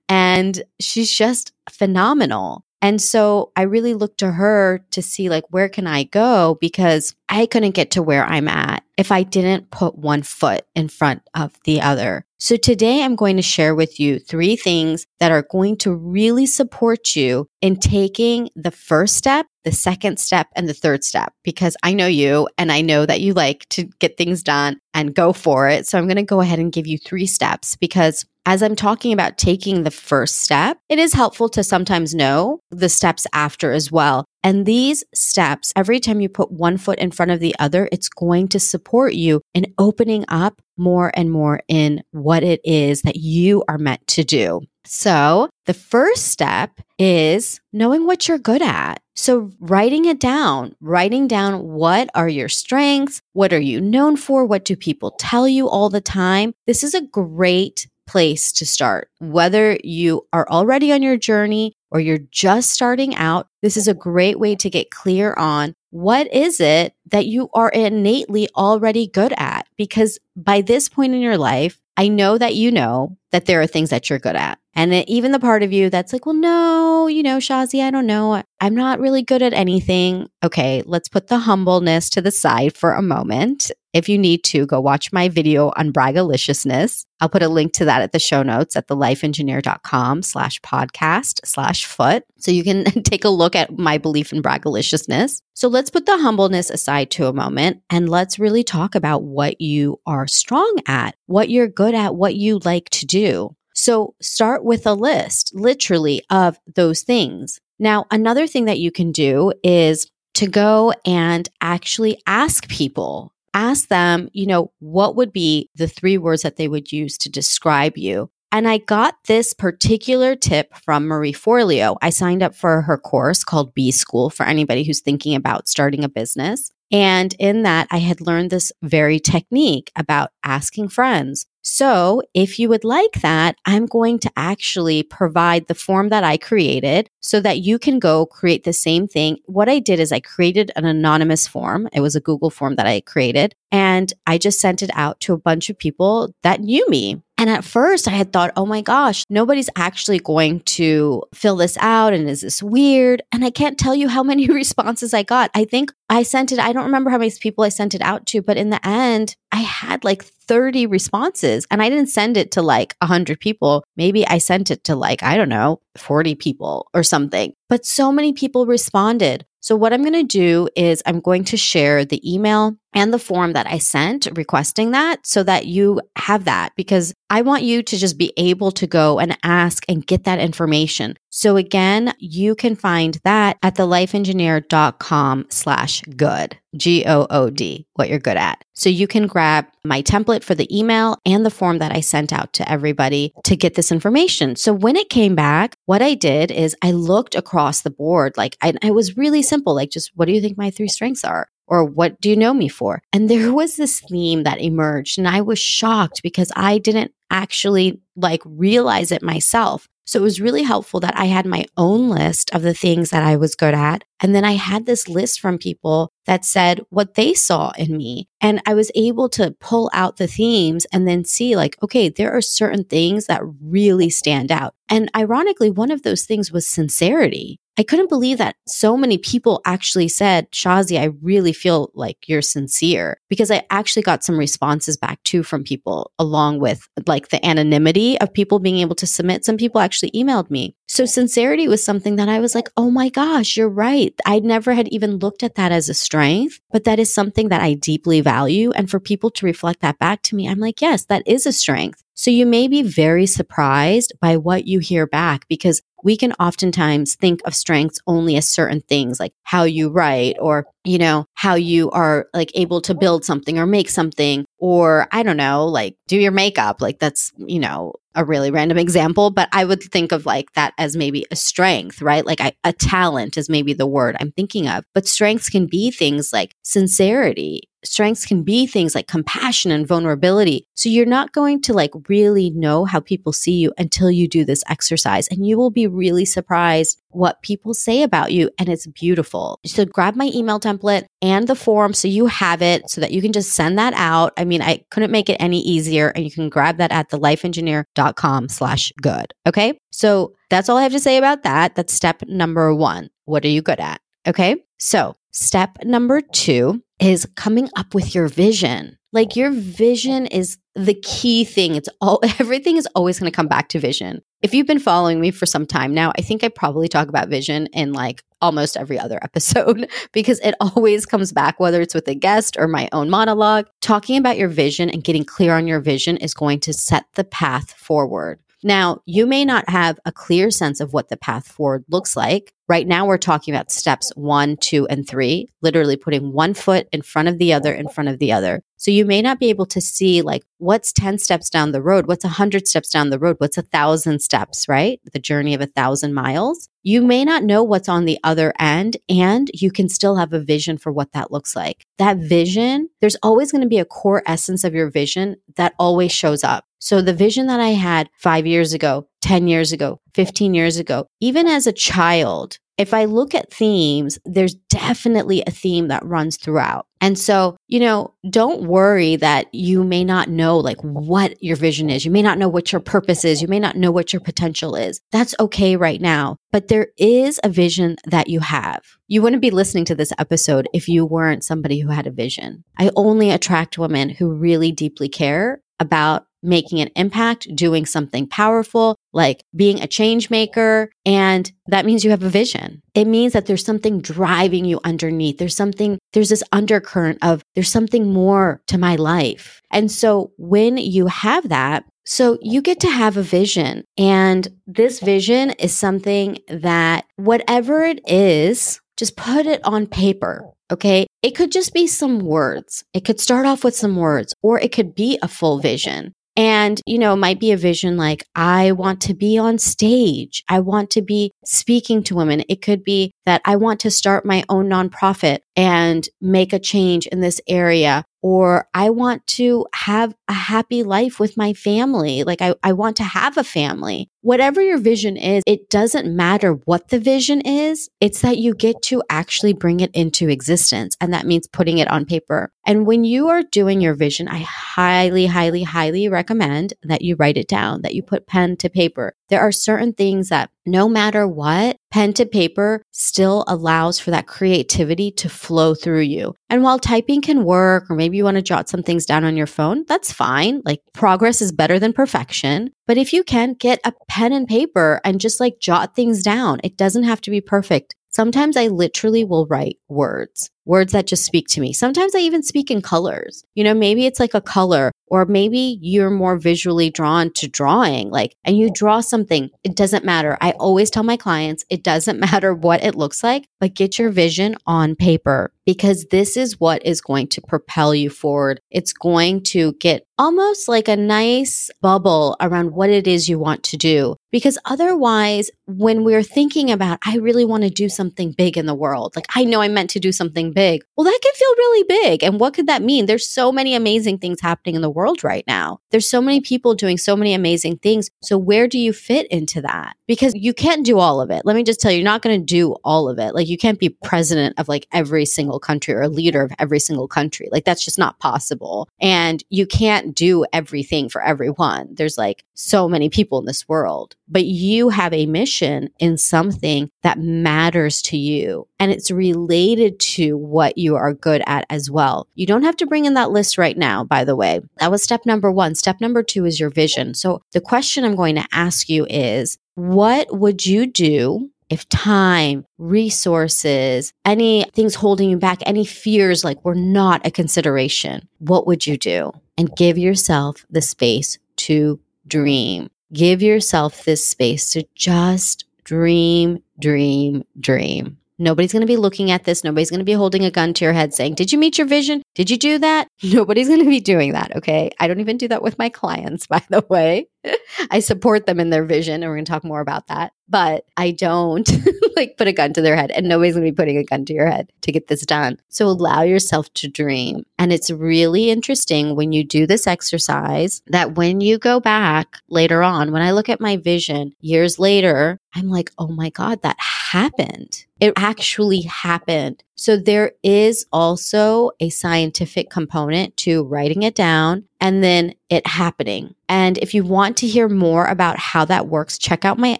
And 0.10 0.64
she's 0.80 1.12
just 1.12 1.54
phenomenal. 1.70 2.64
And 2.82 3.02
so 3.02 3.52
I 3.56 3.64
really 3.64 3.96
look 3.96 4.18
to 4.18 4.32
her 4.32 4.86
to 4.92 5.02
see 5.02 5.30
like 5.30 5.46
where 5.50 5.70
can 5.70 5.88
I 5.88 6.04
go 6.04 6.58
because 6.62 7.16
I 7.28 7.48
couldn't 7.48 7.72
get 7.72 7.92
to 7.92 8.04
where 8.04 8.24
I'm 8.24 8.48
at 8.48 8.84
if 8.98 9.12
I 9.12 9.24
didn't 9.24 9.72
put 9.72 9.98
one 9.98 10.22
foot 10.22 10.66
in 10.76 10.88
front 10.88 11.24
of 11.34 11.60
the 11.64 11.82
other. 11.82 12.26
So 12.40 12.56
today 12.56 13.04
I'm 13.04 13.16
going 13.16 13.36
to 13.38 13.42
share 13.42 13.74
with 13.74 14.00
you 14.00 14.20
three 14.20 14.56
things 14.56 15.08
that 15.20 15.32
are 15.32 15.42
going 15.42 15.78
to 15.78 15.94
really 15.94 16.46
support 16.46 17.16
you 17.16 17.48
in 17.62 17.78
taking 17.78 18.50
the 18.56 18.70
first 18.70 19.16
step, 19.16 19.48
the 19.68 19.76
second 19.76 20.18
step, 20.18 20.48
and 20.56 20.70
the 20.70 20.74
third 20.74 21.04
step 21.04 21.34
because 21.44 21.76
I 21.84 21.94
know 21.94 22.08
you 22.08 22.48
and 22.58 22.72
I 22.72 22.80
know 22.80 23.06
that 23.06 23.20
you 23.20 23.34
like 23.34 23.68
to 23.72 23.84
get 24.00 24.16
things 24.16 24.42
done 24.42 24.80
and 24.94 25.14
go 25.14 25.34
for 25.34 25.68
it. 25.68 25.86
So 25.86 25.98
I'm 25.98 26.06
going 26.06 26.16
to 26.16 26.24
go 26.24 26.40
ahead 26.40 26.58
and 26.58 26.72
give 26.72 26.88
you 26.88 26.98
three 26.98 27.26
steps 27.26 27.76
because 27.76 28.26
as 28.48 28.64
I'm 28.64 28.78
talking 28.78 29.12
about 29.12 29.38
taking 29.38 29.84
the 29.84 29.92
first 29.92 30.38
step, 30.38 30.78
it 30.88 30.98
is 30.98 31.12
helpful 31.12 31.50
to 31.50 31.66
sometimes 31.66 32.16
know 32.16 32.62
the 32.72 32.88
steps 32.88 33.28
after 33.34 33.74
as 33.74 33.92
well. 33.92 34.24
And 34.42 34.66
these 34.66 35.04
steps, 35.14 35.74
every 35.76 36.00
time 36.00 36.22
you 36.22 36.30
put 36.30 36.50
one 36.50 36.78
foot 36.78 36.98
in 36.98 37.12
front 37.12 37.32
of 37.32 37.42
the 37.42 37.54
other, 37.60 37.90
it's 37.92 38.08
going 38.08 38.48
to 38.50 38.60
support 38.60 39.14
you 39.16 39.42
in 39.54 39.74
opening 39.78 40.24
up 40.30 40.62
more 40.78 41.12
and 41.14 41.30
more 41.30 41.60
in 41.68 42.04
what 42.12 42.42
it 42.42 42.62
is 42.64 43.02
that 43.02 43.18
you 43.18 43.66
are 43.68 43.78
meant 43.78 44.08
to 44.08 44.24
do. 44.24 44.62
So 44.86 45.50
the 45.66 45.74
first 45.74 46.28
step 46.28 46.80
is 46.98 47.60
knowing 47.74 48.06
what 48.06 48.30
you're 48.30 48.38
good 48.38 48.62
at. 48.62 49.02
So 49.18 49.52
writing 49.60 50.06
it 50.06 50.22
down, 50.22 50.74
writing 50.80 51.28
down 51.28 51.68
what 51.68 52.10
are 52.16 52.30
your 52.30 52.48
strengths? 52.48 53.20
What 53.34 53.52
are 53.52 53.60
you 53.60 53.82
known 53.82 54.16
for? 54.16 54.46
What 54.46 54.64
do 54.64 54.78
people 54.78 55.12
tell 55.20 55.50
you 55.50 55.68
all 55.68 55.90
the 55.90 56.00
time? 56.00 56.54
This 56.66 56.82
is 56.82 56.94
a 56.94 57.02
great 57.02 57.88
place 58.08 58.52
to 58.54 58.66
start. 58.66 59.10
Whether 59.20 59.78
you 59.84 60.26
are 60.34 60.48
already 60.50 60.92
on 60.92 61.04
your 61.04 61.18
journey 61.18 61.74
or 61.92 62.00
you're 62.00 62.18
just 62.32 62.72
starting 62.72 63.16
out, 63.16 63.48
this 63.62 63.78
is 63.78 63.88
a 63.88 63.94
great 63.94 64.40
way 64.40 64.56
to 64.56 64.70
get 64.70 64.92
clear 64.92 65.34
on 65.36 65.74
what 65.92 66.32
is 66.34 66.60
it 66.60 66.94
that 67.12 67.28
you 67.28 67.50
are 67.54 67.70
innately 67.70 68.50
already 68.56 69.08
good 69.08 69.34
at? 69.38 69.68
Because 69.78 70.20
by 70.36 70.62
this 70.62 70.90
point 70.90 71.14
in 71.14 71.22
your 71.22 71.38
life, 71.38 71.80
I 71.96 72.10
know 72.10 72.38
that 72.38 72.56
you 72.56 72.72
know 72.72 73.18
that 73.32 73.46
there 73.46 73.60
are 73.62 73.68
things 73.68 73.90
that 73.90 74.10
you're 74.10 74.20
good 74.20 74.36
at. 74.36 74.60
And 74.76 74.94
even 75.10 75.32
the 75.32 75.40
part 75.40 75.64
of 75.64 75.74
you 75.74 75.90
that's 75.90 76.14
like, 76.14 76.28
well, 76.28 76.36
no, 76.36 77.08
you 77.08 77.24
know, 77.24 77.38
Shazi, 77.38 77.82
I 77.82 77.90
don't 77.90 78.06
know. 78.06 78.44
I'm 78.62 78.76
not 78.76 79.00
really 79.00 79.24
good 79.24 79.42
at 79.42 79.54
anything. 79.54 80.30
Okay, 80.44 80.84
let's 80.86 81.10
put 81.10 81.28
the 81.28 81.40
humbleness 81.40 82.12
to 82.12 82.22
the 82.22 82.30
side 82.30 82.78
for 82.78 82.94
a 82.94 83.02
moment. 83.02 83.72
If 83.98 84.08
you 84.08 84.20
need 84.20 84.44
to, 84.44 84.68
go 84.68 84.80
watch 84.80 85.12
my 85.12 85.28
video 85.28 85.72
on 85.76 85.92
braggaliciousness. 85.92 87.04
I'll 87.20 87.30
put 87.30 87.42
a 87.42 87.50
link 87.50 87.74
to 87.74 87.86
that 87.86 88.04
at 88.04 88.12
the 88.12 88.20
show 88.20 88.44
notes 88.44 88.76
at 88.76 88.88
thelifeengineer.com 88.88 90.22
slash 90.22 90.62
podcast 90.62 91.40
slash 91.46 91.84
foot. 91.86 92.24
So 92.38 92.52
you 92.52 92.64
can 92.64 92.84
take 93.04 93.26
a 93.26 93.30
look 93.30 93.56
at 93.56 93.76
my 93.76 93.98
belief 93.98 94.32
in 94.32 94.44
braggaliciousness. 94.44 95.42
So 95.56 95.68
let's 95.68 95.90
put 95.90 96.06
the 96.06 96.20
humbleness 96.20 96.70
aside 96.70 97.10
to 97.12 97.26
a 97.26 97.34
moment 97.34 97.82
and 97.90 98.08
let's 98.08 98.38
really 98.38 98.64
talk 98.64 98.94
about 98.94 99.24
what 99.24 99.60
you 99.60 100.00
are 100.06 100.28
strong 100.28 100.78
at, 100.86 101.16
what 101.26 101.50
you're 101.50 101.68
good 101.68 101.96
at, 101.96 102.14
what 102.14 102.36
you 102.36 102.60
like 102.60 102.92
to 102.92 103.08
do. 103.08 103.56
So 103.74 104.14
start 104.22 104.64
with 104.64 104.86
a 104.86 104.94
list, 104.94 105.56
literally, 105.56 106.22
of 106.30 106.60
those 106.76 107.02
things. 107.02 107.60
Now, 107.80 108.06
another 108.12 108.46
thing 108.46 108.66
that 108.66 108.78
you 108.78 108.92
can 108.92 109.12
do 109.12 109.54
is 109.64 110.12
to 110.36 110.46
go 110.46 110.94
and 111.04 111.50
actually 111.62 112.22
ask 112.28 112.68
people 112.68 113.34
ask 113.58 113.90
them, 113.90 114.30
you 114.34 114.46
know, 114.46 114.72
what 114.80 115.16
would 115.16 115.34
be 115.34 115.70
the 115.76 115.88
three 115.88 116.18
words 116.18 116.44
that 116.44 116.58
they 116.58 116.68
would 116.68 116.92
use 116.92 117.18
to 117.18 117.30
describe 117.30 117.98
you? 117.98 118.30
And 118.52 118.68
I 118.68 118.78
got 118.78 119.16
this 119.26 119.54
particular 119.54 120.36
tip 120.36 120.74
from 120.76 121.08
Marie 121.08 121.34
Forleo. 121.34 121.98
I 122.02 122.12
signed 122.12 122.44
up 122.44 122.56
for 122.56 122.84
her 122.84 122.98
course 122.98 123.44
called 123.44 123.74
B 123.74 123.92
School 123.92 124.30
for 124.30 124.46
anybody 124.46 124.84
who's 124.84 125.02
thinking 125.02 125.36
about 125.36 125.68
starting 125.68 126.04
a 126.04 126.10
business. 126.10 126.72
And 126.92 127.36
in 127.40 127.64
that, 127.64 127.88
I 127.92 127.98
had 127.98 128.22
learned 128.22 128.50
this 128.50 128.72
very 128.82 129.20
technique 129.20 129.92
about 129.98 130.32
asking 130.44 130.90
friends. 130.90 131.46
So 131.70 132.22
if 132.34 132.60
you 132.60 132.70
would 132.70 132.86
like 132.86 133.20
that, 133.22 133.58
I'm 133.66 133.88
going 133.88 134.20
to 134.20 134.32
actually 134.38 135.04
provide 135.04 135.68
the 135.68 135.76
form 135.76 136.08
that 136.10 136.24
I 136.24 136.38
created 136.38 137.10
so 137.20 137.42
that 137.42 137.60
you 137.60 137.78
can 137.78 138.00
go 138.00 138.26
create 138.26 138.64
the 138.64 138.72
same 138.72 139.06
thing. 139.06 139.40
What 139.48 139.68
I 139.68 139.80
did 139.80 140.00
is 140.00 140.14
I 140.14 140.22
created 140.22 140.72
an 140.78 140.86
anonymous 140.86 141.46
form. 141.46 141.90
It 141.92 142.00
was 142.00 142.16
a 142.16 142.22
Google 142.22 142.50
form 142.50 142.78
that 142.78 142.88
I 142.88 143.02
created 143.02 143.54
and 143.70 144.14
I 144.26 144.38
just 144.38 144.62
sent 144.62 144.82
it 144.82 144.92
out 144.94 145.20
to 145.22 145.34
a 145.34 145.38
bunch 145.38 145.70
of 145.70 145.78
people 145.78 146.34
that 146.42 146.62
knew 146.62 146.88
me. 146.90 147.22
And 147.38 147.50
at 147.50 147.64
first 147.64 148.08
I 148.08 148.12
had 148.12 148.34
thought, 148.34 148.54
oh 148.56 148.66
my 148.66 148.82
gosh, 148.82 149.24
nobody's 149.30 149.70
actually 149.76 150.20
going 150.20 150.62
to 150.62 151.24
fill 151.34 151.56
this 151.56 151.78
out. 151.80 152.14
And 152.14 152.28
is 152.28 152.42
this 152.42 152.64
weird? 152.64 153.22
And 153.32 153.46
I 153.46 153.52
can't 153.52 153.78
tell 153.78 153.96
you 153.96 154.08
how 154.08 154.24
many 154.24 154.48
responses 154.52 155.14
I 155.14 155.24
got. 155.24 155.52
I 155.54 155.66
think 155.66 155.92
I 156.10 156.24
sent 156.24 156.52
it, 156.52 156.60
I 156.60 156.74
don't 156.74 156.86
remember 156.86 157.10
how 157.10 157.18
many 157.18 157.32
people 157.40 157.64
I 157.64 157.70
sent 157.70 157.94
it 157.94 158.02
out 158.02 158.26
to, 158.28 158.42
but 158.42 158.58
in 158.58 158.70
the 158.70 158.86
end, 158.88 159.36
I 159.52 159.58
had 159.58 160.04
like 160.04 160.24
30 160.24 160.88
responses 160.88 161.68
and 161.70 161.82
I 161.82 161.90
didn't 161.90 162.08
send 162.08 162.38
it 162.38 162.52
to 162.52 162.62
like 162.62 162.96
100 163.02 163.40
people. 163.40 163.84
Maybe 163.96 164.26
I 164.26 164.38
sent 164.38 164.72
it 164.72 164.84
to 164.86 164.96
like, 164.96 165.22
I 165.24 165.36
don't 165.38 165.50
know, 165.50 165.82
40 165.98 166.36
people 166.36 166.90
or 166.94 167.04
something. 167.04 167.54
But 167.70 167.86
so 167.86 168.12
many 168.12 168.34
people 168.34 168.66
responded. 168.66 169.46
So, 169.60 169.76
what 169.76 169.92
I'm 169.92 170.02
going 170.02 170.14
to 170.14 170.24
do 170.24 170.70
is 170.78 171.04
I'm 171.06 171.20
going 171.20 171.44
to 171.46 171.58
share 171.58 172.06
the 172.06 172.22
email 172.24 172.78
and 172.98 173.14
the 173.14 173.20
form 173.20 173.54
that 173.54 173.68
I 173.68 173.78
sent 173.78 174.28
requesting 174.36 174.90
that 174.90 175.28
so 175.28 175.44
that 175.44 175.68
you 175.68 176.02
have 176.16 176.46
that 176.46 176.74
because 176.76 177.14
I 177.30 177.44
want 177.44 177.62
you 177.62 177.84
to 177.84 177.96
just 177.96 178.18
be 178.18 178.34
able 178.38 178.72
to 178.72 178.88
go 178.88 179.20
and 179.20 179.38
ask 179.44 179.86
and 179.88 180.06
get 180.06 180.24
that 180.24 180.40
information. 180.40 181.16
So 181.30 181.58
again, 181.58 182.16
you 182.18 182.56
can 182.56 182.76
find 182.76 183.20
that 183.24 183.60
at 183.62 183.76
thelifeengineer.com 183.76 185.46
slash 185.52 186.02
good, 186.16 186.58
G-O-O-D, 186.76 187.86
what 187.94 188.10
you're 188.10 188.18
good 188.18 188.38
at. 188.38 188.64
So 188.74 188.90
you 188.90 189.06
can 189.06 189.28
grab 189.28 189.68
my 189.84 190.02
template 190.02 190.44
for 190.44 190.56
the 190.56 190.76
email 190.76 191.18
and 191.24 191.46
the 191.46 191.52
form 191.52 191.78
that 191.78 191.92
I 191.92 192.00
sent 192.00 192.34
out 192.34 192.54
to 192.54 192.68
everybody 192.68 193.32
to 193.44 193.56
get 193.56 193.76
this 193.76 193.92
information. 193.92 194.56
So 194.56 194.74
when 194.74 194.96
it 194.96 195.10
came 195.10 195.36
back, 195.36 195.76
what 195.86 196.02
I 196.02 196.16
did 196.16 196.50
is 196.50 196.76
I 196.82 196.94
looked 196.94 197.36
across 197.36 197.82
the 197.82 197.92
board. 197.92 198.36
Like 198.38 198.58
I, 198.64 198.74
it 198.82 198.96
was 198.96 199.16
really 199.16 199.44
simple. 199.44 199.76
Like 199.76 199.92
just 199.92 200.10
what 200.16 200.26
do 200.26 200.32
you 200.32 200.42
think 200.42 200.58
my 200.58 200.72
three 200.72 200.88
strengths 200.88 201.24
are? 201.24 201.48
Or 201.68 201.84
what 201.84 202.20
do 202.22 202.30
you 202.30 202.36
know 202.36 202.54
me 202.54 202.68
for? 202.68 203.02
And 203.14 203.30
there 203.30 203.54
was 203.54 203.76
this 203.76 204.00
theme 204.00 204.44
that 204.44 204.62
emerged 204.62 205.18
and 205.18 205.28
I 205.28 205.42
was 205.42 205.60
shocked 205.60 206.22
because 206.24 206.52
I 206.56 206.78
didn't 206.78 207.12
actually 207.30 208.02
like 208.16 208.42
realize 208.46 209.12
it 209.12 209.22
myself. 209.22 209.88
So 210.06 210.20
it 210.20 210.24
was 210.24 210.40
really 210.40 210.64
helpful 210.64 211.02
that 211.02 211.18
I 211.18 211.26
had 211.26 211.46
my 211.46 211.66
own 211.76 212.10
list 212.10 212.50
of 212.56 212.62
the 212.62 212.74
things 212.74 213.10
that 213.10 213.24
I 213.24 213.36
was 213.36 213.56
good 213.56 213.74
at. 213.74 214.06
And 214.22 214.34
then 214.34 214.46
I 214.46 214.54
had 214.54 214.86
this 214.86 215.10
list 215.10 215.42
from 215.42 215.58
people 215.58 216.14
that 216.28 216.46
said 216.46 216.82
what 216.90 217.16
they 217.16 217.34
saw 217.34 217.72
in 217.78 217.98
me. 217.98 218.30
And 218.40 218.62
I 218.66 218.74
was 218.74 218.92
able 218.94 219.30
to 219.30 219.56
pull 219.60 219.90
out 219.94 220.18
the 220.18 220.28
themes 220.28 220.86
and 220.94 221.08
then 221.08 221.26
see, 221.26 221.56
like, 221.56 221.82
okay, 221.82 222.10
there 222.10 222.32
are 222.32 222.42
certain 222.42 222.84
things 222.84 223.26
that 223.26 223.42
really 223.62 224.10
stand 224.10 224.52
out. 224.52 224.76
And 224.90 225.10
ironically, 225.16 225.70
one 225.70 225.92
of 225.92 226.04
those 226.04 226.26
things 226.26 226.52
was 226.52 226.68
sincerity. 226.68 227.60
I 227.80 227.84
couldn't 227.84 228.10
believe 228.10 228.40
that 228.40 228.56
so 228.66 228.98
many 228.98 229.20
people 229.20 229.62
actually 229.64 230.08
said, 230.08 230.52
Shazi, 230.52 231.00
I 231.00 231.12
really 231.22 231.54
feel 231.54 231.92
like 231.94 232.18
you're 232.28 232.42
sincere 232.42 233.22
because 233.30 233.52
I 233.52 233.66
actually 233.70 234.02
got 234.02 234.24
some 234.24 234.38
responses 234.38 234.98
back 234.98 235.22
too 235.24 235.44
from 235.44 235.64
people 235.64 236.12
along 236.18 236.60
with 236.60 236.88
like 237.06 237.30
the 237.30 237.46
anonymity 237.46 238.20
of 238.20 238.34
people 238.34 238.58
being 238.58 238.80
able 238.80 238.96
to 238.96 239.06
submit. 239.06 239.46
Some 239.46 239.58
people 239.58 239.80
actually 239.80 240.10
emailed 240.12 240.50
me. 240.50 240.76
So 240.88 241.06
sincerity 241.06 241.68
was 241.68 241.84
something 241.84 242.16
that 242.16 242.30
I 242.30 242.40
was 242.40 242.56
like, 242.56 242.70
oh 242.78 242.90
my 242.90 243.10
gosh, 243.10 243.58
you're 243.58 243.68
right. 243.68 244.14
I 244.26 244.40
never 244.40 244.74
had 244.74 244.88
even 244.88 245.18
looked 245.18 245.44
at 245.44 245.56
that 245.56 245.74
as 245.74 245.90
a 245.90 245.94
strength, 245.94 246.62
but 246.72 246.86
that 246.86 246.98
is 246.98 247.14
something 247.14 247.50
that 247.50 247.62
I 247.62 247.74
deeply 247.74 248.22
value. 248.22 248.72
And 248.72 248.90
for 248.90 249.00
people 249.00 249.30
to 249.32 249.46
reflect 249.46 249.82
that 249.82 250.00
back 250.00 250.22
to 250.24 250.36
me, 250.36 250.48
I'm 250.48 250.60
like, 250.60 250.82
yes, 250.82 251.04
that 251.06 251.28
is 251.28 251.46
a 251.46 251.52
strength. 251.52 252.04
So 252.18 252.32
you 252.32 252.48
may 252.48 252.68
be 252.68 252.82
very 252.82 253.28
surprised 253.28 254.12
by 254.20 254.38
what 254.38 254.68
you 254.68 254.80
hear 254.80 255.06
back 255.06 255.48
because 255.48 255.82
we 256.04 256.18
can 256.18 256.34
oftentimes 256.34 257.16
think 257.16 257.42
of 257.46 257.56
strengths 257.56 258.00
only 258.08 258.38
as 258.38 258.48
certain 258.48 258.82
things 258.82 259.20
like 259.20 259.34
how 259.44 259.64
you 259.64 259.90
write 259.90 260.36
or 260.40 260.66
you 260.84 260.98
know 260.98 261.26
how 261.34 261.56
you 261.56 261.90
are 261.92 262.28
like 262.34 262.52
able 262.56 262.82
to 262.82 262.94
build 262.94 263.26
something 263.26 263.58
or 263.58 263.66
make 263.66 263.90
something 263.90 264.46
or 264.60 265.08
i 265.12 265.24
don't 265.24 265.38
know 265.38 265.66
like 265.66 265.96
do 266.08 266.18
your 266.18 266.32
makeup. 266.32 266.82
Like 266.82 267.00
that's 267.00 267.32
you 267.38 267.60
know 267.60 267.94
a 268.16 268.24
really 268.24 268.50
random 268.50 268.78
example 268.78 269.30
but 269.30 269.50
i 269.52 269.64
would 269.64 269.84
think 269.84 270.12
of 270.12 270.26
like 270.26 270.52
that 270.54 270.74
as 270.78 270.96
maybe 270.96 271.26
a 271.30 271.36
strength 271.36 272.02
right? 272.02 272.26
Like 272.26 272.42
I, 272.42 272.54
a 272.64 272.74
talent 272.74 273.38
is 273.38 273.50
maybe 273.50 273.74
the 273.74 273.88
word 273.88 274.16
i'm 274.20 274.32
thinking 274.32 274.68
of. 274.68 274.86
But 274.94 275.08
strengths 275.08 275.50
can 275.50 275.68
be 275.68 275.92
things 275.92 276.34
like 276.34 276.54
sincerity 276.64 277.70
strengths 277.88 278.26
can 278.26 278.44
be 278.44 278.68
things 278.68 278.94
like 278.94 279.08
compassion 279.08 279.72
and 279.72 279.88
vulnerability. 279.88 280.68
So 280.76 280.90
you're 280.90 281.06
not 281.06 281.34
going 281.34 281.62
to 281.64 281.74
like 281.74 281.92
really 282.08 282.50
know 282.52 282.86
how 282.86 283.00
people 283.00 283.34
see 283.34 283.54
you 283.54 283.74
until 283.78 284.12
you 284.12 284.28
do 284.28 284.46
this 284.46 284.64
exercise 284.68 285.28
and 285.28 285.46
you 285.46 285.58
will 285.58 285.72
be 285.72 285.88
really 285.88 286.26
surprised 286.26 287.02
what 287.10 287.42
people 287.42 287.74
say 287.74 288.04
about 288.04 288.32
you 288.32 288.50
and 288.60 288.70
it's 288.70 288.86
beautiful. 288.88 289.60
So 289.66 289.86
grab 289.86 290.16
my 290.16 290.30
email 290.34 290.60
template 290.60 291.06
and 291.22 291.48
the 291.48 291.56
form 291.56 291.94
so 291.94 292.08
you 292.08 292.28
have 292.28 292.62
it 292.62 292.90
so 292.90 293.02
that 293.02 293.12
you 293.12 293.22
can 293.22 293.34
just 293.34 293.54
send 293.54 293.80
that 293.80 293.94
out. 293.96 294.34
I 294.38 294.46
mean, 294.46 294.62
I 294.62 294.84
couldn't 294.92 295.12
make 295.12 295.30
it 295.30 295.38
any 295.40 295.62
easier 295.62 296.10
and 296.10 296.24
you 296.24 296.32
can 296.32 296.50
grab 296.50 296.78
that 296.78 296.92
at 296.92 297.10
thelifeengineer.com 297.10 298.50
slash 298.50 298.92
good. 299.02 299.34
Okay. 299.48 299.80
So 299.92 300.34
that's 300.50 300.70
all 300.70 300.78
I 300.78 300.84
have 300.84 300.92
to 300.92 301.00
say 301.00 301.18
about 301.18 301.44
that. 301.44 301.76
That's 301.76 301.94
step 301.94 302.22
number 302.28 302.74
one. 302.76 303.10
What 303.26 303.44
are 303.46 303.50
you 303.50 303.62
good 303.62 303.80
at? 303.80 304.00
Okay. 304.26 304.58
So 304.80 305.16
step 305.32 305.78
number 305.84 306.22
two 306.22 306.82
is 307.00 307.28
coming 307.36 307.70
up 307.76 307.94
with 307.94 308.16
your 308.16 308.28
vision. 308.28 308.98
Like 309.14 309.36
your 309.36 309.52
vision 309.52 310.26
is 310.28 310.58
the 310.76 310.94
key 310.94 311.44
thing. 311.46 311.76
It's 311.76 311.90
all, 312.02 312.20
everything 312.40 312.78
is 312.78 312.88
always 312.96 313.20
going 313.20 313.32
to 313.32 313.36
come 313.36 313.48
back 313.48 313.70
to 313.70 313.80
vision. 313.80 314.22
If 314.42 314.54
you've 314.54 314.68
been 314.68 314.80
following 314.80 315.20
me 315.20 315.32
for 315.32 315.46
some 315.46 315.66
time 315.66 315.94
now, 315.94 316.12
I 316.18 316.22
think 316.22 316.44
I 316.44 316.50
probably 316.50 316.88
talk 316.88 317.08
about 317.08 317.30
vision 317.30 317.68
in 317.68 317.94
like 317.94 318.24
almost 318.42 318.78
every 318.78 319.00
other 319.00 319.20
episode 319.24 319.90
because 320.12 320.40
it 320.42 320.56
always 320.60 321.06
comes 321.06 321.32
back, 321.32 321.60
whether 321.60 321.82
it's 321.82 321.96
with 321.96 322.08
a 322.08 322.16
guest 322.16 322.58
or 322.60 322.68
my 322.68 322.90
own 322.92 323.10
monologue. 323.10 323.68
Talking 323.82 324.18
about 324.18 324.38
your 324.38 324.50
vision 324.50 324.90
and 324.90 325.04
getting 325.04 325.24
clear 325.24 325.56
on 325.56 325.68
your 325.68 325.80
vision 325.80 326.18
is 326.18 326.34
going 326.34 326.60
to 326.62 326.74
set 326.74 327.06
the 327.16 327.24
path 327.24 327.72
forward. 327.72 328.40
Now, 328.64 329.02
you 329.06 329.28
may 329.28 329.46
not 329.46 329.70
have 329.70 330.00
a 330.06 330.12
clear 330.12 330.50
sense 330.50 330.80
of 330.80 330.94
what 330.94 331.10
the 331.10 331.18
path 331.18 331.48
forward 331.48 331.86
looks 331.90 332.16
like. 332.16 332.54
Right 332.68 332.88
now, 332.88 333.06
we're 333.06 333.18
talking 333.18 333.54
about 333.54 333.72
steps 333.72 334.12
one, 334.16 334.58
two, 334.58 334.88
and 334.88 335.08
three, 335.08 335.48
literally 335.62 335.96
putting 335.96 336.34
one 336.34 336.54
foot 336.54 336.88
in 336.92 337.02
front 337.02 337.30
of 337.30 337.38
the 337.38 337.54
other, 337.54 337.74
in 337.74 337.88
front 337.88 338.10
of 338.10 338.20
the 338.20 338.34
other. 338.34 338.62
So 338.76 338.92
you 338.92 339.06
may 339.06 339.22
not 339.22 339.40
be 339.40 339.50
able 339.50 339.68
to 339.68 339.80
see 339.80 340.22
like 340.22 340.44
what's 340.58 340.92
10 340.92 341.18
steps 341.18 341.50
down 341.50 341.72
the 341.72 341.82
road, 341.82 342.08
what's 342.08 342.26
100 342.26 342.68
steps 342.68 342.90
down 342.90 343.10
the 343.10 343.20
road, 343.20 343.36
what's 343.40 343.58
a 343.58 343.62
thousand 343.62 344.20
steps, 344.22 344.68
right? 344.68 345.00
The 345.14 345.20
journey 345.20 345.54
of 345.54 345.62
a 345.62 345.68
thousand 345.68 346.14
miles. 346.14 346.68
You 346.84 347.02
may 347.02 347.26
not 347.26 347.44
know 347.44 347.64
what's 347.64 347.90
on 347.90 348.06
the 348.06 348.20
other 348.24 348.54
end, 348.60 348.98
and 349.10 349.50
you 349.54 349.72
can 349.72 349.90
still 349.90 350.16
have 350.16 350.34
a 350.34 350.40
vision 350.40 350.78
for 350.78 350.92
what 350.92 351.12
that 351.14 351.32
looks 351.32 351.56
like. 351.56 351.86
That 351.98 352.18
vision, 352.18 352.90
there's 353.02 353.18
always 353.24 353.52
going 353.52 353.64
to 353.64 353.68
be 353.68 353.80
a 353.80 353.86
core 353.86 354.24
essence 354.26 354.64
of 354.64 354.74
your 354.74 354.90
vision 354.90 355.38
that 355.56 355.74
always 355.80 356.12
shows 356.12 356.44
up. 356.44 356.66
So 356.80 357.02
the 357.02 357.14
vision 357.14 357.48
that 357.48 357.60
I 357.60 357.70
had 357.70 358.10
five 358.18 358.46
years 358.46 358.74
ago, 358.74 359.08
10 359.22 359.48
years 359.48 359.72
ago, 359.72 360.00
15 360.14 360.54
years 360.54 360.78
ago, 360.78 361.08
even 361.20 361.48
as 361.48 361.68
a 361.68 361.74
child, 361.74 362.60
if 362.78 362.94
I 362.94 363.06
look 363.06 363.34
at 363.34 363.52
themes, 363.52 364.20
there's 364.24 364.54
definitely 364.54 365.44
a 365.46 365.52
theme 365.52 365.88
that 365.88 366.06
runs 366.06 366.38
throughout. 366.38 366.86
And 367.02 367.18
so, 367.18 367.58
you 367.68 367.80
know, 367.80 368.14
don't 368.30 368.64
worry 368.64 369.16
that 369.16 369.54
you 369.54 369.84
may 369.84 370.04
not 370.04 370.30
know 370.30 370.58
like 370.58 370.80
what 370.82 371.42
your 371.44 371.56
vision 371.56 371.90
is. 371.90 372.06
You 372.06 372.12
may 372.12 372.22
not 372.22 372.38
know 372.38 372.48
what 372.48 372.72
your 372.72 372.82
purpose 372.82 373.26
is. 373.26 373.42
You 373.42 373.48
may 373.48 373.60
not 373.60 373.76
know 373.76 373.92
what 373.92 374.14
your 374.14 374.20
potential 374.20 374.76
is. 374.76 375.02
That's 375.12 375.36
okay 375.40 375.76
right 375.76 376.02
now. 376.02 376.38
But 376.52 376.68
there 376.68 376.88
is 376.98 377.40
a 377.44 377.50
vision 377.50 377.98
that 378.06 378.30
you 378.30 378.40
have. 378.42 378.82
You 379.08 379.22
wouldn't 379.22 379.42
be 379.42 379.52
listening 379.52 379.86
to 379.86 379.96
this 379.96 380.14
episode 380.20 380.68
if 380.74 380.88
you 380.88 381.06
weren't 381.06 381.44
somebody 381.44 381.80
who 381.80 381.90
had 381.90 382.08
a 382.08 382.12
vision. 382.12 382.64
I 382.78 382.92
only 382.96 383.32
attract 383.32 383.78
women 383.78 384.10
who 384.10 384.34
really 384.34 384.72
deeply 384.72 385.10
care 385.10 385.62
about 385.80 386.26
making 386.48 386.80
an 386.80 386.90
impact, 386.96 387.54
doing 387.56 387.86
something 387.86 388.28
powerful, 388.28 388.96
like 389.14 389.44
being 389.56 389.82
a 389.82 389.88
change 389.88 390.30
maker. 390.30 390.90
And 391.06 391.52
that 391.68 391.86
means 391.86 392.04
you 392.04 392.12
have 392.12 392.24
a 392.24 392.30
vision. 392.30 392.82
It 392.96 393.06
means 393.06 393.34
that 393.34 393.46
there's 393.46 393.66
something 393.66 394.02
driving 394.02 394.66
you 394.66 394.80
underneath. 394.84 395.38
There's 395.38 395.56
something, 395.56 396.00
there's 396.14 396.30
this 396.30 396.44
undercurrent 396.52 397.20
of 397.22 397.44
there's 397.54 397.72
something 397.72 398.12
more 398.12 398.62
to 398.68 398.78
my 398.78 398.96
life. 398.96 399.62
And 399.72 399.92
so 399.92 400.32
when 400.38 400.78
you 400.78 401.08
have 401.08 401.50
that, 401.50 401.84
so 402.06 402.38
you 402.42 402.62
get 402.62 402.80
to 402.80 402.90
have 402.90 403.18
a 403.18 403.22
vision. 403.22 403.84
And 403.98 404.48
this 404.66 405.02
vision 405.02 405.52
is 405.52 405.76
something 405.76 406.40
that 406.48 407.06
whatever 407.18 407.84
it 407.84 408.00
is, 408.08 408.80
just 408.96 409.18
put 409.18 409.46
it 409.46 409.62
on 409.66 409.88
paper. 409.88 410.50
Okay. 410.72 411.08
It 411.22 411.32
could 411.32 411.52
just 411.52 411.74
be 411.74 411.88
some 411.88 412.20
words. 412.20 412.84
It 412.94 413.06
could 413.06 413.20
start 413.20 413.46
off 413.46 413.64
with 413.64 413.76
some 413.76 413.96
words, 413.96 414.34
or 414.42 414.60
it 414.60 414.72
could 414.72 414.96
be 414.96 415.20
a 415.22 415.28
full 415.28 415.60
vision. 415.60 416.14
And, 416.38 416.80
you 416.86 417.00
know, 417.00 417.14
it 417.14 417.18
might 417.18 417.40
be 417.40 417.52
a 417.52 417.58
vision 417.58 417.98
like, 417.98 418.24
I 418.36 418.72
want 418.72 419.02
to 419.02 419.16
be 419.16 419.40
on 419.40 419.58
stage. 419.58 420.44
I 420.48 420.60
want 420.60 420.92
to 420.92 421.02
be 421.02 421.32
speaking 421.44 422.04
to 422.04 422.16
women. 422.16 422.44
It 422.48 422.62
could 422.62 422.84
be 422.84 423.12
that 423.26 423.42
I 423.44 423.56
want 423.56 423.80
to 423.82 423.92
start 423.92 424.24
my 424.24 424.44
own 424.48 424.70
nonprofit 424.70 425.40
and 425.56 426.08
make 426.22 426.54
a 426.54 426.60
change 426.60 427.08
in 427.08 427.22
this 427.22 427.42
area 427.48 428.06
or 428.22 428.68
I 428.74 428.90
want 428.90 429.26
to 429.28 429.66
have 429.74 430.14
a 430.28 430.34
happy 430.34 430.84
life 430.84 431.20
with 431.20 431.38
my 431.38 431.54
family. 431.54 432.24
Like 432.24 432.42
I, 432.42 432.56
I 432.62 432.74
want 432.74 432.98
to 432.98 433.04
have 433.04 433.38
a 433.38 433.44
family. 433.44 434.10
Whatever 434.28 434.62
your 434.62 434.78
vision 434.78 435.16
is, 435.16 435.42
it 435.48 435.70
doesn't 435.70 436.14
matter 436.14 436.52
what 436.66 436.90
the 436.90 437.00
vision 437.00 437.40
is. 437.40 437.90
It's 438.02 438.20
that 438.24 438.38
you 438.38 438.54
get 438.54 438.82
to 438.82 439.02
actually 439.10 439.54
bring 439.54 439.80
it 439.80 439.90
into 439.94 440.28
existence. 440.28 440.98
And 441.00 441.14
that 441.14 441.26
means 441.26 441.48
putting 441.48 441.78
it 441.78 441.90
on 441.90 442.04
paper. 442.04 442.52
And 442.66 442.86
when 442.86 443.06
you 443.06 443.30
are 443.30 443.44
doing 443.44 443.80
your 443.80 443.94
vision, 443.94 444.28
I 444.28 444.40
highly, 444.40 445.28
highly, 445.28 445.64
highly 445.64 446.10
recommend 446.10 446.74
that 446.84 447.04
you 447.04 447.16
write 447.16 447.38
it 447.38 447.48
down, 447.48 447.84
that 447.84 447.96
you 447.96 448.04
put 448.04 448.28
pen 448.28 448.58
to 448.58 448.70
paper. 448.70 449.14
There 449.30 449.40
are 449.40 449.54
certain 449.54 449.94
things 449.94 450.28
that 450.28 450.50
no 450.66 450.90
matter 450.90 451.26
what, 451.26 451.78
pen 451.92 452.12
to 452.14 452.26
paper 452.26 452.82
still 452.92 453.46
allows 453.48 454.00
for 454.00 454.12
that 454.12 454.28
creativity 454.28 455.12
to 455.12 455.30
flow 455.30 455.74
through 455.74 456.02
you. 456.02 456.36
And 456.50 456.62
while 456.62 456.78
typing 456.78 457.22
can 457.22 457.46
work, 457.46 457.90
or 457.90 457.96
maybe 457.96 458.18
you 458.18 458.26
want 458.26 458.36
to 458.36 458.42
jot 458.42 458.68
some 458.68 458.84
things 458.84 459.06
down 459.06 459.24
on 459.24 459.38
your 459.38 459.48
phone, 459.48 459.86
that's 459.88 460.12
fine. 460.12 460.62
Like 460.66 460.82
progress 460.94 461.42
is 461.42 461.54
better 461.54 461.80
than 461.80 461.94
perfection. 461.94 462.72
But 462.86 462.98
if 462.98 463.14
you 463.14 463.24
can 463.24 463.54
get 463.54 463.80
a 463.86 463.94
pen 464.18 464.34
and 464.34 464.48
paper 464.48 465.00
and 465.04 465.22
just 465.22 465.40
like 465.40 465.60
jot 465.60 465.96
things 465.96 466.24
down, 466.24 466.60
it 466.64 466.76
doesn't 466.76 467.04
have 467.04 467.22
to 467.22 467.30
be 467.30 467.40
perfect. 467.40 467.94
Sometimes 468.10 468.58
I 468.58 468.66
literally 468.66 469.24
will 469.24 469.46
write 469.46 469.78
words 469.90 470.50
words 470.68 470.94
that 470.94 471.08
just 471.08 471.26
speak 471.26 471.48
to 471.50 471.62
me. 471.62 471.74
Sometimes 471.74 472.14
I 472.14 472.20
even 472.20 472.44
speak 472.44 472.70
in 472.70 472.82
colors. 472.82 473.44
You 473.56 473.64
know, 473.64 473.74
maybe 473.74 474.06
it's 474.06 474.20
like 474.20 474.34
a 474.34 474.42
color, 474.42 474.92
or 475.08 475.26
maybe 475.26 475.80
you're 475.82 476.10
more 476.10 476.38
visually 476.38 476.90
drawn 476.90 477.32
to 477.34 477.48
drawing, 477.48 478.10
like, 478.10 478.36
and 478.44 478.58
you 478.58 478.70
draw 478.72 479.00
something. 479.00 479.50
It 479.64 479.76
doesn't 479.76 480.06
matter. 480.06 480.38
I 480.42 480.52
always 480.52 480.90
tell 480.90 481.04
my 481.04 481.18
clients 481.18 481.64
it 481.70 481.84
doesn't 481.84 482.20
matter 482.32 482.54
what 482.54 482.84
it 482.84 482.96
looks 482.96 483.24
like, 483.24 483.48
but 483.60 483.74
get 483.74 483.98
your 483.98 484.12
vision 484.12 484.56
on 484.66 484.96
paper 484.96 485.52
because 485.66 486.06
this 486.12 486.38
is 486.38 486.60
what 486.62 486.86
is 486.86 487.02
going 487.02 487.28
to 487.28 487.42
propel 487.42 487.94
you 487.94 488.10
forward. 488.10 488.62
It's 488.72 488.94
going 488.94 489.44
to 489.44 489.74
get 489.74 490.06
almost 490.18 490.68
like 490.70 490.88
a 490.88 490.96
nice 490.96 491.70
bubble 491.82 492.38
around 492.40 492.72
what 492.72 492.90
it 492.90 493.06
is 493.06 493.28
you 493.28 493.38
want 493.38 493.64
to 493.64 493.78
do. 493.78 494.16
Because 494.32 494.58
otherwise, 494.64 495.52
when 495.66 496.04
we're 496.06 496.24
thinking 496.24 496.72
about, 496.72 497.00
I 497.06 497.18
really 497.18 497.44
want 497.44 497.64
to 497.64 497.70
do 497.70 497.90
something 497.90 498.32
big 498.32 498.58
in 498.58 498.66
the 498.66 498.74
world, 498.74 499.16
like 499.16 499.28
I 499.36 499.44
know 499.44 499.62
I 499.62 499.68
meant 499.68 499.90
to 499.92 500.00
do 500.00 500.14
something 500.14 500.54
big. 500.58 500.82
Well, 500.96 501.06
that 501.06 501.20
can 501.22 501.34
feel 501.36 501.56
really 501.56 501.86
big. 501.88 502.24
And 502.24 502.40
what 502.40 502.56
could 502.56 502.66
that 502.66 502.82
mean? 502.82 503.06
There's 503.06 503.30
so 503.30 503.52
many 503.52 503.76
amazing 503.76 504.18
things 504.18 504.42
happening 504.42 504.74
in 504.74 504.82
the 504.82 504.90
world 504.90 505.24
right 505.24 505.44
now. 505.48 505.82
There's 505.92 506.10
so 506.10 506.20
many 506.20 506.42
people 506.42 506.74
doing 506.74 506.98
so 506.98 507.16
many 507.16 507.36
amazing 507.36 507.78
things. 507.78 508.10
So 508.24 508.40
where 508.40 508.68
do 508.68 508.80
you 508.80 508.92
fit 508.92 509.28
into 509.28 509.62
that? 509.62 509.97
Because 510.08 510.34
you 510.36 510.54
can't 510.54 510.86
do 510.86 511.00
all 511.00 511.22
of 511.22 511.30
it. 511.30 511.44
Let 511.46 511.56
me 511.56 511.64
just 511.64 511.80
tell 511.80 511.92
you, 511.92 511.98
you're 511.98 512.06
not 512.06 512.22
going 512.22 512.40
to 512.40 512.46
do 512.46 512.76
all 512.84 513.10
of 513.10 513.20
it. 513.20 513.36
Like 513.36 513.48
you 513.48 513.58
can't 513.58 513.80
be 513.80 513.90
president 513.90 514.58
of 514.58 514.68
like 514.68 514.88
every 514.92 515.26
single 515.26 515.60
country 515.60 515.94
or 515.94 516.02
a 516.02 516.10
leader 516.10 516.42
of 516.42 516.52
every 516.60 516.80
single 516.80 517.08
country. 517.08 517.50
Like 517.52 517.66
that's 517.66 517.84
just 517.84 518.00
not 518.00 518.20
possible. 518.20 518.88
And 519.00 519.44
you 519.50 519.68
can't 519.68 520.16
do 520.16 520.46
everything 520.54 521.10
for 521.10 521.22
everyone. 521.22 521.90
There's 521.92 522.18
like 522.18 522.44
so 522.54 522.88
many 522.88 523.10
people 523.10 523.40
in 523.40 523.46
this 523.46 523.68
world, 523.68 524.16
but 524.28 524.46
you 524.46 524.90
have 524.90 525.14
a 525.14 525.26
mission 525.26 525.90
in 526.00 526.18
something 526.18 526.90
that 527.04 527.20
matters 527.20 528.02
to 528.04 528.18
you 528.18 528.68
and 528.80 528.92
it's 528.92 529.12
related 529.12 530.00
to 530.00 530.38
what 530.38 530.78
you 530.78 530.96
are 530.96 531.14
good 531.14 531.42
at 531.48 531.66
as 531.70 531.90
well. 531.90 532.28
You 532.36 532.46
don't 532.46 532.64
have 532.64 532.78
to 532.78 532.86
bring 532.86 533.06
in 533.06 533.16
that 533.16 533.32
list 533.32 533.58
right 533.58 533.78
now, 533.78 534.04
by 534.04 534.24
the 534.24 534.36
way. 534.36 534.62
That 534.78 534.92
was 534.92 535.04
step 535.04 535.26
number 535.26 535.52
one. 535.52 535.76
Step 535.76 536.00
number 536.00 536.24
two 536.24 536.46
is 536.46 536.60
your 536.60 536.70
vision. 536.70 537.14
So 537.14 537.42
the 537.52 537.62
question 537.62 538.04
I'm 538.04 538.16
going 538.16 538.36
to 538.36 538.48
ask 538.52 538.90
you 538.90 539.06
is, 539.10 539.58
what 539.78 540.36
would 540.36 540.66
you 540.66 540.88
do 540.88 541.52
if 541.70 541.88
time, 541.90 542.66
resources, 542.80 544.12
any 544.26 544.66
things 544.74 544.96
holding 544.96 545.30
you 545.30 545.38
back, 545.38 545.60
any 545.68 545.86
fears 545.86 546.44
like 546.44 546.66
were 546.66 546.74
not 546.74 547.24
a 547.28 547.30
consideration, 547.30 548.28
what 548.40 548.66
would 548.66 548.88
you 548.88 548.98
do? 548.98 549.32
And 549.56 549.76
give 549.76 550.00
yourself 550.00 550.66
the 550.72 550.82
space 550.82 551.38
to 551.58 552.00
dream. 552.28 552.90
Give 553.14 553.44
yourself 553.44 554.04
this 554.04 554.28
space 554.28 554.72
to 554.72 554.84
just 554.96 555.66
dream, 555.84 556.64
dream, 556.80 557.44
dream. 557.60 558.18
Nobody's 558.40 558.72
going 558.72 558.82
to 558.82 558.88
be 558.88 558.98
looking 558.98 559.32
at 559.32 559.46
this. 559.46 559.64
Nobody's 559.64 559.90
going 559.90 560.00
to 560.00 560.06
be 560.06 560.14
holding 560.14 560.46
a 560.46 560.52
gun 560.52 560.74
to 560.76 560.86
your 560.86 560.94
head 560.94 561.14
saying, 561.14 561.36
Did 561.36 561.52
you 561.52 561.58
meet 561.58 561.78
your 561.78 561.88
vision? 561.88 562.22
Did 562.36 562.52
you 562.52 562.58
do 562.58 562.78
that? 562.78 563.08
Nobody's 563.24 563.68
going 563.68 563.80
to 563.84 563.90
be 563.90 564.00
doing 564.00 564.34
that. 564.34 564.56
Okay. 564.56 564.92
I 565.00 565.08
don't 565.08 565.20
even 565.20 565.38
do 565.38 565.48
that 565.48 565.64
with 565.64 565.80
my 565.80 565.90
clients, 565.90 566.46
by 566.48 566.62
the 566.70 566.86
way. 566.88 567.28
I 567.92 568.00
support 568.00 568.46
them 568.46 568.60
in 568.60 568.70
their 568.70 568.86
vision, 568.86 569.16
and 569.16 569.30
we're 569.30 569.36
going 569.36 569.46
to 569.46 569.52
talk 569.52 569.64
more 569.64 569.82
about 569.82 570.08
that. 570.08 570.34
But 570.50 570.86
I 570.96 571.12
don't 571.12 571.70
like 572.16 572.38
put 572.38 572.48
a 572.48 572.54
gun 572.54 572.74
to 572.74 572.82
their 572.82 572.96
head, 572.96 573.12
and 573.12 573.28
nobody's 573.28 573.54
going 573.54 573.66
to 573.66 573.72
be 573.72 573.76
putting 573.76 573.98
a 573.98 574.04
gun 574.04 574.26
to 574.26 574.34
your 574.34 574.48
head 574.48 574.72
to 574.82 574.92
get 574.92 575.08
this 575.08 575.26
done. 575.26 575.58
So 575.70 575.88
allow 575.88 576.22
yourself 576.22 576.72
to 576.76 576.88
dream. 576.88 577.44
And 577.60 577.74
it's 577.74 577.92
really 577.92 578.50
interesting 578.50 579.16
when 579.16 579.32
you 579.32 579.44
do 579.44 579.68
this 579.68 579.88
exercise 579.88 580.82
that 580.88 581.16
when 581.16 581.42
you 581.42 581.58
go 581.58 581.80
back 581.80 582.38
later 582.50 582.84
on, 582.84 583.12
when 583.12 583.22
I 583.22 583.32
look 583.32 583.50
at 583.50 583.62
my 583.62 583.78
vision 583.78 584.34
years 584.40 584.80
later, 584.80 585.40
I'm 585.54 585.70
like, 585.70 585.92
oh 585.98 586.08
my 586.08 586.30
God, 586.30 586.62
that 586.62 586.78
happened. 586.80 587.86
It 588.00 588.14
actually 588.16 588.82
happened. 588.82 589.64
So 589.78 589.96
there 589.96 590.32
is 590.44 590.86
also 590.92 591.72
a 591.80 591.90
scientific 591.90 592.70
component 592.70 593.38
to 593.38 593.64
writing 593.64 594.04
it 594.04 594.16
down 594.16 594.66
and 594.82 595.04
then 595.04 595.34
it 595.50 595.66
happening. 595.66 596.36
And 596.50 596.78
if 596.80 596.94
you 596.94 597.04
want 597.04 597.38
to 597.38 597.48
hear 597.48 597.70
more 597.70 598.06
about 598.06 598.38
how 598.38 598.66
that 598.66 598.88
works, 598.88 599.18
check 599.18 599.46
out 599.46 599.58
my 599.58 599.80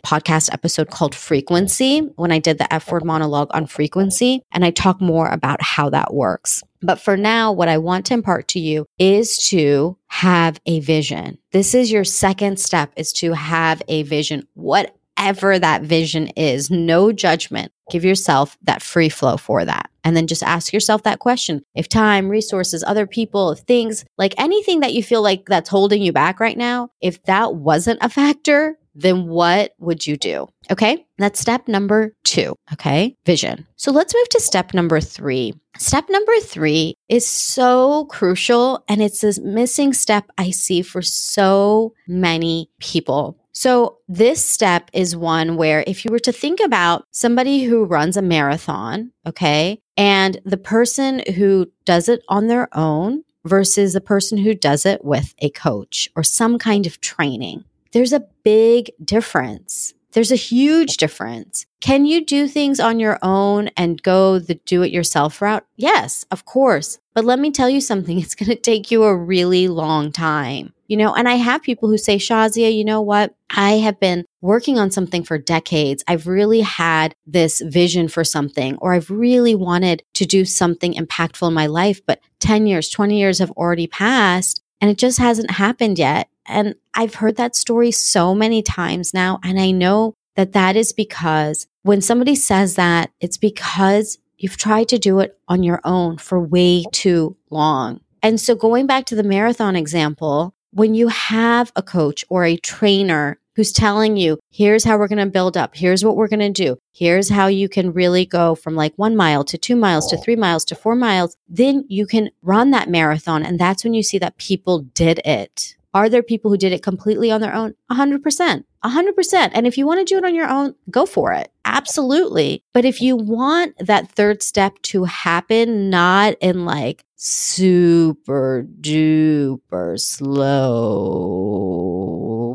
podcast 0.06 0.54
episode 0.54 0.90
called 0.90 1.16
Frequency 1.16 2.00
when 2.16 2.32
I 2.32 2.40
did 2.40 2.58
the 2.58 2.72
F 2.74 2.92
word 2.92 3.06
monologue 3.06 3.50
on 3.52 3.68
frequency. 3.68 4.44
And 4.52 4.64
I 4.64 4.72
talk 4.72 5.02
more 5.02 5.28
about 5.28 5.62
how 5.62 5.90
that 5.90 6.14
works. 6.14 6.64
But 6.82 7.00
for 7.00 7.18
now, 7.18 7.52
what 7.52 7.70
I 7.70 7.78
want 7.80 8.06
to 8.08 8.14
impart 8.14 8.48
to 8.50 8.60
you 8.60 8.86
is 9.00 9.38
to 9.50 9.98
have 10.08 10.60
a 10.66 10.80
vision. 10.80 11.38
This 11.52 11.74
is 11.74 11.92
your 11.92 12.04
second 12.04 12.60
step 12.60 12.92
is 12.96 13.12
to 13.14 13.34
have 13.34 13.82
a 13.88 14.04
vision. 14.04 14.48
What 14.54 14.96
whatever 15.18 15.58
that 15.58 15.82
vision 15.82 16.28
is, 16.36 16.70
no 16.70 17.12
judgment. 17.12 17.72
Give 17.90 18.04
yourself 18.06 18.58
that 18.64 18.82
free 18.82 19.10
flow 19.10 19.38
for 19.38 19.66
that. 19.66 19.90
And 20.04 20.16
then 20.16 20.28
just 20.28 20.44
ask 20.44 20.72
yourself 20.72 21.04
that 21.04 21.20
question. 21.20 21.64
If 21.76 21.90
time, 21.90 22.30
resources, 22.30 22.84
other 22.86 23.08
people, 23.08 23.56
things 23.56 24.06
like 24.18 24.34
anything 24.38 24.82
that 24.82 24.94
you 24.94 25.04
feel 25.04 25.22
like 25.22 25.46
that's 25.48 25.70
holding 25.70 26.02
you 26.02 26.14
back 26.14 26.40
right 26.40 26.58
now, 26.58 26.90
if 27.02 27.22
that 27.24 27.56
wasn't 27.56 28.00
a 28.02 28.10
factor, 28.10 28.78
then 28.96 29.28
what 29.28 29.74
would 29.80 30.08
you 30.08 30.18
do? 30.18 30.48
Okay. 30.72 31.06
That's 31.18 31.40
step 31.40 31.68
number 31.68 32.14
two. 32.24 32.56
Okay. 32.74 33.16
Vision. 33.26 33.68
So 33.76 33.92
let's 33.92 34.14
move 34.14 34.30
to 34.30 34.42
step 34.42 34.74
number 34.74 35.00
three. 35.00 35.54
Step 35.78 36.06
number 36.10 36.34
three 36.42 36.96
is 37.08 37.28
so 37.28 38.06
crucial 38.06 38.84
and 38.88 39.02
it's 39.02 39.22
this 39.22 39.40
missing 39.40 39.94
step 39.94 40.26
I 40.38 40.50
see 40.50 40.82
for 40.82 41.02
so 41.02 41.94
many 42.08 42.70
people. 42.80 43.38
So, 43.60 43.98
this 44.08 44.46
step 44.46 44.92
is 44.94 45.16
one 45.16 45.58
where 45.58 45.84
if 45.88 46.06
you 46.06 46.12
were 46.12 46.20
to 46.20 46.32
think 46.32 46.60
about 46.60 47.06
somebody 47.10 47.64
who 47.64 47.86
runs 47.86 48.16
a 48.16 48.22
marathon, 48.22 49.14
okay, 49.26 49.82
and 49.98 50.40
the 50.46 50.58
person 50.58 51.24
who 51.36 51.72
does 51.84 52.08
it 52.08 52.22
on 52.30 52.46
their 52.46 52.70
own 52.78 53.24
versus 53.46 53.94
the 53.94 54.00
person 54.00 54.38
who 54.38 54.54
does 54.54 54.86
it 54.86 55.04
with 55.04 55.34
a 55.40 55.50
coach 55.50 56.08
or 56.16 56.24
some 56.24 56.60
kind 56.60 56.86
of 56.86 57.02
training, 57.02 57.64
there's 57.94 58.14
a 58.14 58.28
big 58.44 58.92
difference. 59.04 59.96
There's 60.12 60.32
a 60.32 60.36
huge 60.36 60.98
difference. 60.98 61.66
Can 61.82 62.06
you 62.06 62.24
do 62.24 62.48
things 62.48 62.80
on 62.80 63.00
your 63.00 63.18
own 63.24 63.70
and 63.76 64.04
go 64.04 64.38
the 64.38 64.54
do 64.54 64.84
it 64.84 64.92
yourself 64.92 65.42
route? 65.42 65.66
Yes, 65.76 66.28
of 66.30 66.46
course. 66.46 67.00
But 67.16 67.26
let 67.26 67.40
me 67.40 67.50
tell 67.50 67.72
you 67.72 67.82
something, 67.82 68.20
it's 68.22 68.36
going 68.36 68.50
to 68.50 68.56
take 68.56 68.92
you 68.92 69.04
a 69.04 69.18
really 69.18 69.68
long 69.68 70.12
time. 70.12 70.74
You 70.88 70.98
know, 70.98 71.14
and 71.14 71.28
I 71.28 71.36
have 71.36 71.62
people 71.62 71.90
who 71.90 71.98
say, 71.98 72.18
Shazia, 72.18 72.74
you 72.74 72.86
know 72.86 73.02
what? 73.02 73.36
I 73.50 73.74
have 73.74 74.00
been 74.00 74.26
working 74.42 74.80
on 74.80 74.92
something 74.92 75.24
for 75.24 75.38
decades. 75.38 76.04
I've 76.08 76.28
really 76.28 76.62
had 76.62 77.14
this 77.26 77.62
vision 77.62 78.08
for 78.08 78.24
something, 78.24 78.78
or 78.78 78.94
I've 78.94 79.10
really 79.10 79.56
wanted 79.56 80.04
to 80.14 80.26
do 80.26 80.46
something 80.46 80.94
impactful 80.94 81.48
in 81.48 81.54
my 81.54 81.68
life, 81.68 82.02
but 82.06 82.22
10 82.40 82.68
years, 82.68 82.90
20 82.90 83.20
years 83.20 83.40
have 83.40 83.52
already 83.52 83.88
passed 83.88 84.62
and 84.80 84.92
it 84.92 84.98
just 84.98 85.18
hasn't 85.18 85.52
happened 85.52 85.98
yet. 85.98 86.30
And 86.46 86.76
I've 86.94 87.16
heard 87.16 87.36
that 87.38 87.56
story 87.56 87.92
so 87.92 88.34
many 88.34 88.62
times 88.62 89.14
now. 89.14 89.40
And 89.44 89.60
I 89.60 89.72
know 89.72 90.14
that 90.36 90.54
that 90.54 90.76
is 90.76 90.94
because 90.94 91.68
when 91.82 92.02
somebody 92.02 92.36
says 92.36 92.76
that, 92.76 93.12
it's 93.20 93.38
because 93.38 94.18
you've 94.38 94.58
tried 94.58 94.88
to 94.90 95.00
do 95.00 95.20
it 95.20 95.38
on 95.48 95.64
your 95.64 95.82
own 95.84 96.18
for 96.18 96.40
way 96.40 96.86
too 96.92 97.36
long. 97.50 98.02
And 98.22 98.40
so 98.40 98.56
going 98.56 98.88
back 98.88 99.06
to 99.06 99.16
the 99.16 99.24
marathon 99.24 99.76
example, 99.76 100.54
when 100.72 100.96
you 100.96 101.08
have 101.08 101.72
a 101.76 101.84
coach 101.84 102.26
or 102.30 102.46
a 102.46 102.58
trainer 102.58 103.40
who's 103.56 103.72
telling 103.72 104.18
you, 104.18 104.38
here's 104.52 104.84
how 104.84 104.98
we're 104.98 105.08
going 105.08 105.18
to 105.18 105.26
build 105.26 105.58
up, 105.58 105.76
here's 105.76 106.06
what 106.06 106.16
we're 106.16 106.28
going 106.28 106.40
to 106.40 106.50
do, 106.52 106.78
here's 106.94 107.30
how 107.30 107.48
you 107.48 107.68
can 107.68 107.92
really 107.92 108.26
go 108.26 108.54
from 108.54 108.76
like 108.76 108.94
one 108.98 109.16
mile 109.16 109.44
to 109.44 109.58
two 109.58 109.76
miles 109.76 110.08
to 110.08 110.18
three 110.18 110.36
miles 110.36 110.64
to 110.64 110.76
four 110.76 110.96
miles, 110.96 111.36
then 111.50 111.84
you 111.88 112.06
can 112.06 112.30
run 112.44 112.70
that 112.72 112.90
marathon. 112.90 113.44
And 113.44 113.60
that's 113.60 113.84
when 113.84 113.96
you 113.96 114.04
see 114.04 114.20
that 114.20 114.38
people 114.38 114.82
did 114.94 115.20
it. 115.26 115.76
Are 115.94 116.10
there 116.10 116.22
people 116.22 116.52
who 116.52 116.58
did 116.58 116.74
it 116.74 116.84
completely 116.84 117.32
on 117.32 117.42
their 117.42 117.56
own? 117.56 117.74
100%. 117.92 118.64
100%. 118.84 119.52
And 119.54 119.68
if 119.68 119.78
you 119.78 119.86
want 119.86 120.00
to 120.00 120.06
do 120.06 120.18
it 120.18 120.26
on 120.26 120.36
your 120.36 120.48
own, 120.48 120.76
go 120.90 121.06
for 121.06 121.34
it. 121.34 121.52
Absolutely. 121.66 122.64
But 122.74 122.86
if 122.86 123.02
you 123.02 123.16
want 123.16 123.76
that 123.80 124.12
third 124.12 124.42
step 124.42 124.82
to 124.84 125.04
happen, 125.06 125.90
not 125.90 126.36
in 126.40 126.66
like 126.66 127.04
super 127.16 128.66
duper 128.82 130.00
slow 130.00 130.56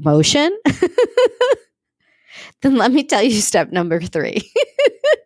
motion, 0.04 0.56
then 2.62 2.76
let 2.76 2.92
me 2.92 3.04
tell 3.04 3.22
you 3.22 3.40
step 3.40 3.72
number 3.72 4.00
three. 4.00 4.50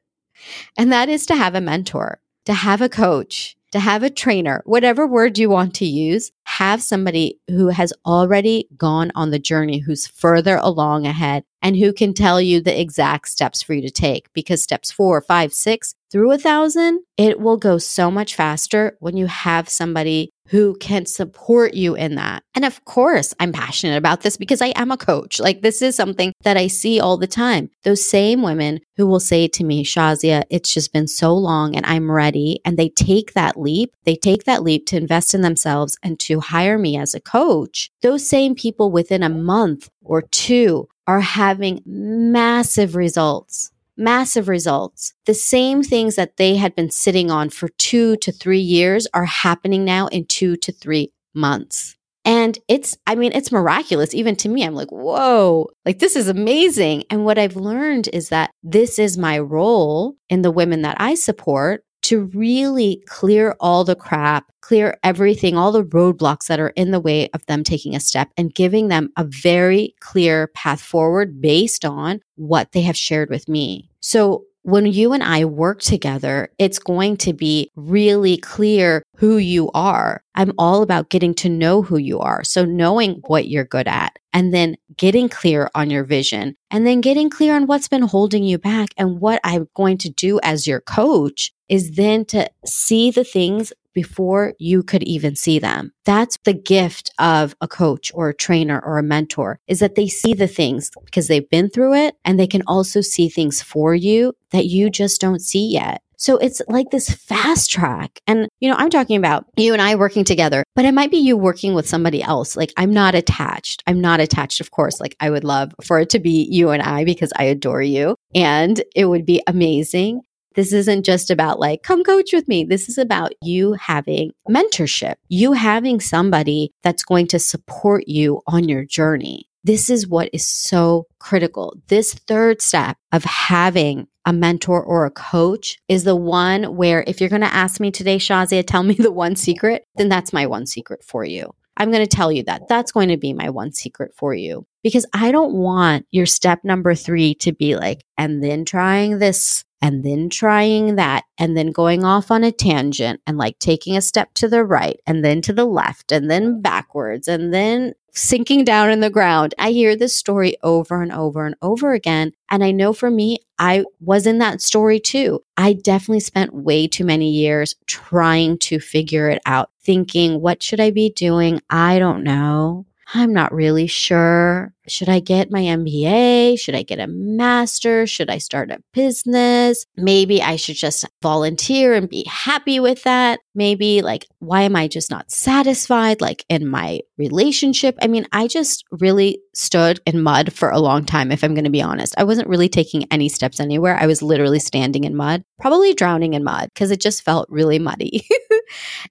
and 0.76 0.92
that 0.92 1.08
is 1.08 1.26
to 1.26 1.36
have 1.36 1.54
a 1.54 1.60
mentor, 1.60 2.20
to 2.46 2.54
have 2.54 2.80
a 2.80 2.88
coach, 2.88 3.55
to 3.72 3.80
have 3.80 4.02
a 4.02 4.10
trainer, 4.10 4.62
whatever 4.64 5.06
word 5.06 5.38
you 5.38 5.50
want 5.50 5.74
to 5.76 5.86
use, 5.86 6.30
have 6.44 6.82
somebody 6.82 7.38
who 7.48 7.68
has 7.68 7.92
already 8.04 8.68
gone 8.76 9.12
on 9.14 9.30
the 9.30 9.38
journey, 9.38 9.78
who's 9.78 10.06
further 10.06 10.56
along 10.62 11.06
ahead, 11.06 11.44
and 11.62 11.76
who 11.76 11.92
can 11.92 12.14
tell 12.14 12.40
you 12.40 12.60
the 12.60 12.80
exact 12.80 13.28
steps 13.28 13.62
for 13.62 13.74
you 13.74 13.82
to 13.82 13.90
take. 13.90 14.32
Because 14.32 14.62
steps 14.62 14.92
four, 14.92 15.20
five, 15.20 15.52
six 15.52 15.94
through 16.10 16.32
a 16.32 16.38
thousand, 16.38 17.00
it 17.16 17.40
will 17.40 17.56
go 17.56 17.78
so 17.78 18.10
much 18.10 18.34
faster 18.34 18.96
when 19.00 19.16
you 19.16 19.26
have 19.26 19.68
somebody 19.68 20.32
who 20.48 20.76
can 20.78 21.06
support 21.06 21.74
you 21.74 21.94
in 21.94 22.14
that. 22.16 22.42
And 22.54 22.64
of 22.64 22.84
course, 22.84 23.34
I'm 23.40 23.52
passionate 23.52 23.96
about 23.96 24.22
this 24.22 24.36
because 24.36 24.62
I 24.62 24.68
am 24.76 24.90
a 24.90 24.96
coach. 24.96 25.40
Like, 25.40 25.62
this 25.62 25.82
is 25.82 25.96
something 25.96 26.32
that 26.42 26.56
I 26.56 26.66
see 26.66 27.00
all 27.00 27.16
the 27.16 27.26
time. 27.26 27.70
Those 27.84 28.08
same 28.08 28.42
women 28.42 28.80
who 28.96 29.06
will 29.06 29.20
say 29.20 29.48
to 29.48 29.64
me, 29.64 29.84
Shazia, 29.84 30.44
it's 30.50 30.72
just 30.72 30.92
been 30.92 31.08
so 31.08 31.34
long 31.34 31.76
and 31.76 31.84
I'm 31.86 32.10
ready. 32.10 32.60
And 32.64 32.76
they 32.76 32.88
take 32.88 33.34
that 33.34 33.58
leap, 33.58 33.94
they 34.04 34.16
take 34.16 34.44
that 34.44 34.62
leap 34.62 34.86
to 34.86 34.96
invest 34.96 35.34
in 35.34 35.42
themselves 35.42 35.98
and 36.02 36.18
to 36.20 36.40
hire 36.40 36.78
me 36.78 36.96
as 36.96 37.14
a 37.14 37.20
coach. 37.20 37.90
Those 38.02 38.28
same 38.28 38.54
people 38.54 38.90
within 38.90 39.22
a 39.22 39.28
month 39.28 39.88
or 40.02 40.22
two 40.22 40.88
are 41.06 41.20
having 41.20 41.82
massive 41.84 42.96
results 42.96 43.70
massive 43.96 44.48
results. 44.48 45.14
The 45.26 45.34
same 45.34 45.82
things 45.82 46.16
that 46.16 46.36
they 46.36 46.56
had 46.56 46.74
been 46.74 46.90
sitting 46.90 47.30
on 47.30 47.50
for 47.50 47.68
two 47.68 48.16
to 48.16 48.32
three 48.32 48.60
years 48.60 49.06
are 49.14 49.24
happening 49.24 49.84
now 49.84 50.06
in 50.08 50.26
two 50.26 50.56
to 50.56 50.72
three 50.72 51.12
months. 51.34 51.96
And 52.24 52.58
it's, 52.66 52.98
I 53.06 53.14
mean, 53.14 53.30
it's 53.32 53.52
miraculous. 53.52 54.12
Even 54.12 54.34
to 54.36 54.48
me, 54.48 54.64
I'm 54.64 54.74
like, 54.74 54.90
whoa, 54.90 55.68
like 55.84 56.00
this 56.00 56.16
is 56.16 56.26
amazing. 56.26 57.04
And 57.08 57.24
what 57.24 57.38
I've 57.38 57.54
learned 57.54 58.08
is 58.12 58.30
that 58.30 58.50
this 58.64 58.98
is 58.98 59.16
my 59.16 59.38
role 59.38 60.16
in 60.28 60.42
the 60.42 60.50
women 60.50 60.82
that 60.82 60.96
I 60.98 61.14
support 61.14 61.84
to 62.06 62.26
really 62.26 63.02
clear 63.06 63.56
all 63.58 63.82
the 63.82 63.96
crap, 63.96 64.52
clear 64.60 64.96
everything, 65.02 65.56
all 65.56 65.72
the 65.72 65.82
roadblocks 65.82 66.46
that 66.46 66.60
are 66.60 66.68
in 66.70 66.92
the 66.92 67.00
way 67.00 67.28
of 67.34 67.44
them 67.46 67.64
taking 67.64 67.96
a 67.96 68.00
step 68.00 68.28
and 68.36 68.54
giving 68.54 68.86
them 68.86 69.10
a 69.16 69.24
very 69.24 69.92
clear 70.00 70.46
path 70.54 70.80
forward 70.80 71.40
based 71.40 71.84
on 71.84 72.20
what 72.36 72.70
they 72.70 72.82
have 72.82 72.96
shared 72.96 73.28
with 73.28 73.48
me. 73.48 73.90
So 73.98 74.44
when 74.66 74.84
you 74.84 75.12
and 75.12 75.22
I 75.22 75.44
work 75.44 75.80
together, 75.80 76.48
it's 76.58 76.80
going 76.80 77.18
to 77.18 77.32
be 77.32 77.70
really 77.76 78.36
clear 78.36 79.04
who 79.14 79.36
you 79.36 79.70
are. 79.74 80.24
I'm 80.34 80.52
all 80.58 80.82
about 80.82 81.08
getting 81.08 81.34
to 81.34 81.48
know 81.48 81.82
who 81.82 81.98
you 81.98 82.18
are. 82.18 82.42
So 82.42 82.64
knowing 82.64 83.22
what 83.28 83.46
you're 83.46 83.64
good 83.64 83.86
at 83.86 84.18
and 84.32 84.52
then 84.52 84.76
getting 84.96 85.28
clear 85.28 85.70
on 85.76 85.88
your 85.88 86.02
vision 86.02 86.56
and 86.72 86.84
then 86.84 87.00
getting 87.00 87.30
clear 87.30 87.54
on 87.54 87.68
what's 87.68 87.86
been 87.86 88.02
holding 88.02 88.42
you 88.42 88.58
back 88.58 88.88
and 88.96 89.20
what 89.20 89.40
I'm 89.44 89.68
going 89.76 89.98
to 89.98 90.10
do 90.10 90.40
as 90.42 90.66
your 90.66 90.80
coach 90.80 91.52
is 91.68 91.92
then 91.92 92.24
to 92.26 92.50
see 92.64 93.12
the 93.12 93.22
things 93.22 93.72
before 93.96 94.52
you 94.58 94.82
could 94.82 95.02
even 95.04 95.34
see 95.34 95.58
them. 95.58 95.90
That's 96.04 96.36
the 96.44 96.52
gift 96.52 97.10
of 97.18 97.56
a 97.62 97.66
coach 97.66 98.12
or 98.14 98.28
a 98.28 98.34
trainer 98.34 98.78
or 98.78 98.98
a 98.98 99.02
mentor 99.02 99.58
is 99.66 99.80
that 99.80 99.94
they 99.94 100.06
see 100.06 100.34
the 100.34 100.46
things 100.46 100.90
because 101.06 101.28
they've 101.28 101.48
been 101.48 101.70
through 101.70 101.94
it 101.94 102.14
and 102.22 102.38
they 102.38 102.46
can 102.46 102.62
also 102.66 103.00
see 103.00 103.30
things 103.30 103.62
for 103.62 103.94
you 103.94 104.34
that 104.50 104.66
you 104.66 104.90
just 104.90 105.18
don't 105.18 105.40
see 105.40 105.66
yet. 105.72 106.02
So 106.18 106.36
it's 106.38 106.60
like 106.68 106.90
this 106.90 107.10
fast 107.10 107.70
track. 107.70 108.20
And, 108.26 108.48
you 108.60 108.70
know, 108.70 108.76
I'm 108.76 108.90
talking 108.90 109.16
about 109.16 109.46
you 109.56 109.72
and 109.72 109.82
I 109.82 109.94
working 109.94 110.24
together, 110.24 110.64
but 110.74 110.84
it 110.84 110.92
might 110.92 111.10
be 111.10 111.18
you 111.18 111.36
working 111.36 111.74
with 111.74 111.88
somebody 111.88 112.22
else. 112.22 112.56
Like 112.56 112.72
I'm 112.76 112.92
not 112.92 113.14
attached. 113.14 113.82
I'm 113.86 114.00
not 114.00 114.20
attached, 114.20 114.60
of 114.60 114.70
course. 114.70 115.00
Like 115.00 115.16
I 115.20 115.30
would 115.30 115.44
love 115.44 115.74
for 115.82 116.00
it 116.00 116.10
to 116.10 116.18
be 116.18 116.48
you 116.50 116.70
and 116.70 116.82
I 116.82 117.04
because 117.04 117.32
I 117.36 117.44
adore 117.44 117.82
you 117.82 118.16
and 118.34 118.82
it 118.94 119.06
would 119.06 119.26
be 119.26 119.42
amazing. 119.46 120.22
This 120.56 120.72
isn't 120.72 121.04
just 121.04 121.30
about 121.30 121.60
like, 121.60 121.82
come 121.82 122.02
coach 122.02 122.30
with 122.32 122.48
me. 122.48 122.64
This 122.64 122.88
is 122.88 122.98
about 122.98 123.32
you 123.42 123.74
having 123.74 124.32
mentorship, 124.48 125.14
you 125.28 125.52
having 125.52 126.00
somebody 126.00 126.72
that's 126.82 127.04
going 127.04 127.28
to 127.28 127.38
support 127.38 128.08
you 128.08 128.40
on 128.46 128.68
your 128.68 128.84
journey. 128.84 129.48
This 129.62 129.90
is 129.90 130.08
what 130.08 130.30
is 130.32 130.46
so 130.46 131.06
critical. 131.18 131.76
This 131.88 132.14
third 132.14 132.62
step 132.62 132.96
of 133.12 133.24
having 133.24 134.06
a 134.24 134.32
mentor 134.32 134.82
or 134.82 135.06
a 135.06 135.10
coach 135.10 135.78
is 135.88 136.04
the 136.04 136.16
one 136.16 136.76
where 136.76 137.04
if 137.06 137.20
you're 137.20 137.30
going 137.30 137.42
to 137.42 137.54
ask 137.54 137.80
me 137.80 137.90
today, 137.90 138.16
Shazia, 138.16 138.64
tell 138.66 138.82
me 138.82 138.94
the 138.94 139.12
one 139.12 139.36
secret, 139.36 139.84
then 139.96 140.08
that's 140.08 140.32
my 140.32 140.46
one 140.46 140.66
secret 140.66 141.04
for 141.04 141.24
you. 141.24 141.52
I'm 141.76 141.90
going 141.90 142.04
to 142.04 142.16
tell 142.16 142.32
you 142.32 142.42
that. 142.44 142.68
That's 142.68 142.92
going 142.92 143.10
to 143.10 143.18
be 143.18 143.32
my 143.34 143.50
one 143.50 143.72
secret 143.72 144.12
for 144.16 144.34
you 144.34 144.66
because 144.82 145.04
I 145.12 145.30
don't 145.30 145.52
want 145.52 146.06
your 146.10 146.26
step 146.26 146.60
number 146.64 146.94
three 146.94 147.34
to 147.40 147.52
be 147.52 147.76
like, 147.76 148.02
and 148.16 148.42
then 148.42 148.64
trying 148.64 149.18
this 149.18 149.64
and 149.86 150.02
then 150.02 150.28
trying 150.28 150.96
that 150.96 151.22
and 151.38 151.56
then 151.56 151.70
going 151.70 152.02
off 152.04 152.32
on 152.32 152.42
a 152.42 152.50
tangent 152.50 153.20
and 153.24 153.38
like 153.38 153.56
taking 153.60 153.96
a 153.96 154.00
step 154.00 154.34
to 154.34 154.48
the 154.48 154.64
right 154.64 154.98
and 155.06 155.24
then 155.24 155.40
to 155.40 155.52
the 155.52 155.64
left 155.64 156.10
and 156.10 156.28
then 156.28 156.60
backwards 156.60 157.28
and 157.28 157.54
then 157.54 157.92
sinking 158.10 158.64
down 158.64 158.90
in 158.90 158.98
the 158.98 159.10
ground. 159.10 159.54
I 159.60 159.70
hear 159.70 159.94
this 159.94 160.12
story 160.12 160.56
over 160.64 161.02
and 161.02 161.12
over 161.12 161.46
and 161.46 161.54
over 161.62 161.92
again. 161.92 162.32
And 162.50 162.64
I 162.64 162.72
know 162.72 162.92
for 162.92 163.12
me, 163.12 163.38
I 163.60 163.84
was 164.00 164.26
in 164.26 164.38
that 164.38 164.60
story 164.60 164.98
too. 164.98 165.44
I 165.56 165.74
definitely 165.74 166.18
spent 166.18 166.52
way 166.52 166.88
too 166.88 167.04
many 167.04 167.30
years 167.30 167.76
trying 167.86 168.58
to 168.58 168.80
figure 168.80 169.28
it 169.28 169.40
out, 169.46 169.70
thinking, 169.84 170.40
what 170.40 170.64
should 170.64 170.80
I 170.80 170.90
be 170.90 171.10
doing? 171.10 171.60
I 171.70 172.00
don't 172.00 172.24
know. 172.24 172.86
I'm 173.14 173.32
not 173.32 173.52
really 173.52 173.86
sure. 173.86 174.72
Should 174.88 175.08
I 175.08 175.20
get 175.20 175.50
my 175.50 175.60
MBA? 175.60 176.58
Should 176.58 176.74
I 176.74 176.82
get 176.82 176.98
a 176.98 177.06
master? 177.06 178.06
Should 178.06 178.30
I 178.30 178.38
start 178.38 178.70
a 178.70 178.82
business? 178.92 179.86
Maybe 179.96 180.42
I 180.42 180.56
should 180.56 180.76
just 180.76 181.04
volunteer 181.22 181.94
and 181.94 182.08
be 182.08 182.24
happy 182.28 182.80
with 182.80 183.04
that. 183.04 183.40
Maybe 183.54 184.02
like, 184.02 184.26
why 184.40 184.62
am 184.62 184.74
I 184.74 184.88
just 184.88 185.10
not 185.10 185.30
satisfied? 185.30 186.20
Like 186.20 186.44
in 186.48 186.66
my 186.66 187.00
relationship? 187.16 187.96
I 188.02 188.08
mean, 188.08 188.26
I 188.32 188.48
just 188.48 188.84
really 188.90 189.40
stood 189.54 190.00
in 190.04 190.22
mud 190.22 190.52
for 190.52 190.70
a 190.70 190.80
long 190.80 191.04
time, 191.04 191.30
if 191.30 191.44
I'm 191.44 191.54
going 191.54 191.64
to 191.64 191.70
be 191.70 191.82
honest. 191.82 192.14
I 192.18 192.24
wasn't 192.24 192.48
really 192.48 192.68
taking 192.68 193.04
any 193.10 193.28
steps 193.28 193.60
anywhere. 193.60 193.96
I 193.96 194.06
was 194.06 194.22
literally 194.22 194.60
standing 194.60 195.04
in 195.04 195.16
mud, 195.16 195.44
probably 195.60 195.94
drowning 195.94 196.34
in 196.34 196.44
mud 196.44 196.70
because 196.74 196.90
it 196.90 197.00
just 197.00 197.22
felt 197.22 197.48
really 197.50 197.78
muddy. 197.78 198.26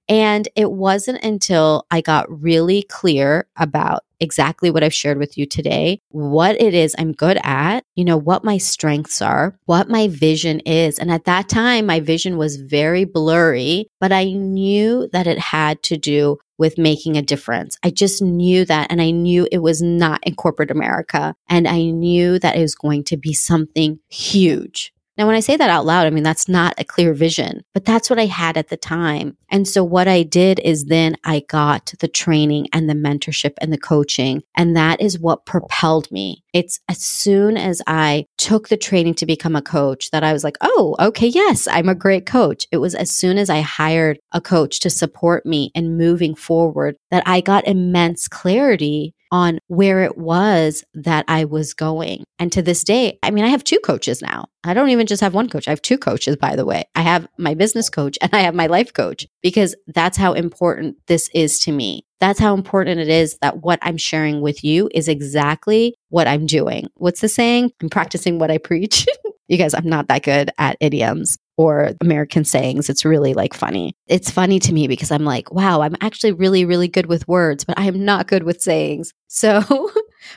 and 0.08 0.48
it 0.56 0.72
wasn't 0.72 1.24
until 1.24 1.86
I 1.92 2.02
got 2.02 2.26
really 2.42 2.84
clear 2.84 3.48
about 3.58 4.04
exactly 4.20 4.72
what 4.72 4.84
I've 4.84 4.94
shared 4.94 5.18
with 5.18 5.38
you 5.38 5.46
today, 5.46 6.00
what 6.10 6.60
it 6.62 6.74
is 6.74 6.96
I'm 6.98 7.12
good 7.12 7.38
at, 7.44 7.84
you 7.96 8.06
know, 8.06 8.18
what 8.18 8.44
my 8.44 8.58
strengths 8.58 9.22
are, 9.22 9.58
what 9.66 9.90
my 9.90 10.08
vision 10.08 10.62
is. 10.62 11.00
And 11.00 11.12
at 11.12 11.26
that 11.26 11.50
time, 11.50 11.86
my 11.86 12.00
vision 12.00 12.38
was 12.38 12.56
very 12.58 13.06
blurry, 13.06 13.90
but 14.00 14.12
I 14.12 14.32
knew 14.32 15.10
that 15.12 15.28
it 15.28 15.40
had 15.40 15.84
to 15.84 15.98
do 15.98 16.38
with 16.58 16.78
making 16.78 17.18
a 17.18 17.22
difference. 17.22 17.78
I 17.84 17.90
just 17.90 18.22
knew 18.22 18.66
that. 18.66 18.88
And 18.90 19.02
I 19.02 19.12
knew 19.12 19.48
it 19.52 19.58
was 19.60 19.82
not 19.82 20.22
in 20.24 20.36
corporate 20.36 20.72
America. 20.72 21.36
And 21.50 21.68
I 21.68 21.84
knew 21.84 22.40
that 22.40 22.56
it 22.56 22.62
was 22.62 22.76
going 22.76 23.04
to 23.06 23.18
be 23.18 23.34
something 23.34 24.00
huge. 24.08 24.94
Now, 25.18 25.28
when 25.28 25.36
I 25.36 25.40
say 25.40 25.56
that 25.56 25.70
out 25.70 25.86
loud, 25.86 26.06
I 26.06 26.10
mean, 26.10 26.24
that's 26.24 26.50
not 26.50 26.74
a 26.78 26.84
clear 26.84 27.14
vision, 27.14 27.64
but 27.74 27.86
that's 27.86 28.10
what 28.10 28.20
I 28.20 28.26
had 28.26 28.58
at 28.58 28.68
the 28.68 28.76
time. 28.76 29.38
And 29.50 29.66
so 29.66 29.82
what 29.82 30.10
I 30.10 30.24
did 30.24 30.60
is 30.60 30.86
then 30.86 31.16
I 31.24 31.44
got 31.48 31.94
the 32.00 32.10
training 32.10 32.68
and 32.74 32.90
the 32.90 32.94
mentorship 32.94 33.54
and 33.62 33.72
the 33.72 33.78
coaching. 33.78 34.44
And 34.58 34.76
that 34.76 35.00
is 35.00 35.18
what 35.18 35.46
propelled 35.46 36.12
me. 36.12 36.44
It's 36.52 36.82
as 36.90 36.98
soon 36.98 37.56
as 37.56 37.82
I 37.88 38.26
took 38.38 38.68
the 38.68 38.76
training 38.76 39.14
to 39.16 39.26
become 39.26 39.56
a 39.56 39.62
coach 39.62 40.12
that 40.12 40.24
I 40.24 40.34
was 40.34 40.44
like, 40.44 40.58
oh, 40.60 40.98
okay, 41.00 41.28
yes, 41.28 41.66
I'm 41.68 41.88
a 41.88 41.96
great 41.96 42.26
coach. 42.26 42.68
It 42.72 42.78
was 42.78 42.94
as 42.94 43.10
soon 43.10 43.38
as 43.38 43.50
I 43.50 43.62
hired 43.62 44.20
a 44.34 44.42
coach 44.42 44.82
to 44.82 44.90
support 44.90 45.46
me 45.46 45.72
in 45.74 45.98
moving 45.98 46.36
forward 46.36 46.98
that 47.12 47.24
I 47.26 47.40
got 47.40 47.68
immense 47.68 48.28
clarity 48.28 49.15
on 49.32 49.60
where 49.68 50.04
it 50.04 50.18
was 50.18 50.84
that 50.94 51.26
I 51.28 51.46
was 51.46 51.74
going. 51.74 52.24
And 52.40 52.52
to 52.52 52.62
this 52.62 52.84
day, 52.84 53.20
I 53.24 53.32
mean, 53.32 53.46
I 53.46 53.50
have 53.50 53.64
two 53.64 53.80
coaches 53.80 54.22
now. 54.22 54.46
I 54.64 54.74
don't 54.74 54.90
even 54.90 55.08
just 55.08 55.22
have 55.22 55.34
one 55.34 55.50
coach. 55.50 55.68
I 55.68 55.72
have 55.72 55.82
two 55.82 55.98
coaches, 55.98 56.36
by 56.36 56.56
the 56.56 56.66
way. 56.66 56.84
I 56.96 57.02
have 57.02 57.28
my 57.38 57.54
business 57.54 57.90
coach 57.90 58.18
and 58.22 58.34
I 58.34 58.40
have 58.40 58.56
my 58.56 58.68
life 58.68 58.94
coach 58.94 59.28
because 59.42 59.76
that's 59.88 60.18
how 60.18 60.34
important 60.34 60.98
this 61.08 61.30
is 61.34 61.60
to 61.62 61.72
me. 61.72 62.06
That's 62.20 62.40
how 62.40 62.54
important 62.54 63.00
it 63.00 63.10
is 63.10 63.38
that 63.42 63.64
what 63.64 63.80
I'm 63.82 63.98
sharing 63.98 64.42
with 64.42 64.64
you 64.64 64.90
is 64.94 65.08
exactly 65.08 65.96
what 66.10 66.28
I'm 66.28 66.46
doing. 66.46 66.88
What's 66.96 67.22
the 67.22 67.30
saying? 67.30 67.72
I'm 67.82 67.90
practicing 67.90 68.40
what 68.40 68.52
I 68.52 68.58
preach. 68.58 69.06
you 69.48 69.58
guys, 69.58 69.74
I'm 69.74 69.88
not 69.88 70.08
that 70.08 70.24
good 70.24 70.50
at 70.58 70.78
idioms 70.80 71.38
or 71.58 71.92
American 72.02 72.44
sayings. 72.44 72.90
It's 72.90 73.06
really 73.06 73.34
like 73.34 73.54
funny. 73.54 73.96
It's 74.08 74.30
funny 74.30 74.60
to 74.60 74.74
me 74.74 74.88
because 74.88 75.12
I'm 75.12 75.24
like, 75.24 75.52
wow, 75.52 75.82
I'm 75.82 75.96
actually 76.02 76.34
really, 76.34 76.66
really 76.66 76.88
good 76.88 77.06
with 77.06 77.28
words, 77.28 77.64
but 77.64 77.80
I 77.80 77.86
am 77.86 78.04
not 78.04 78.28
good 78.28 78.44
with 78.44 78.62
sayings. 78.62 79.14
So 79.28 79.92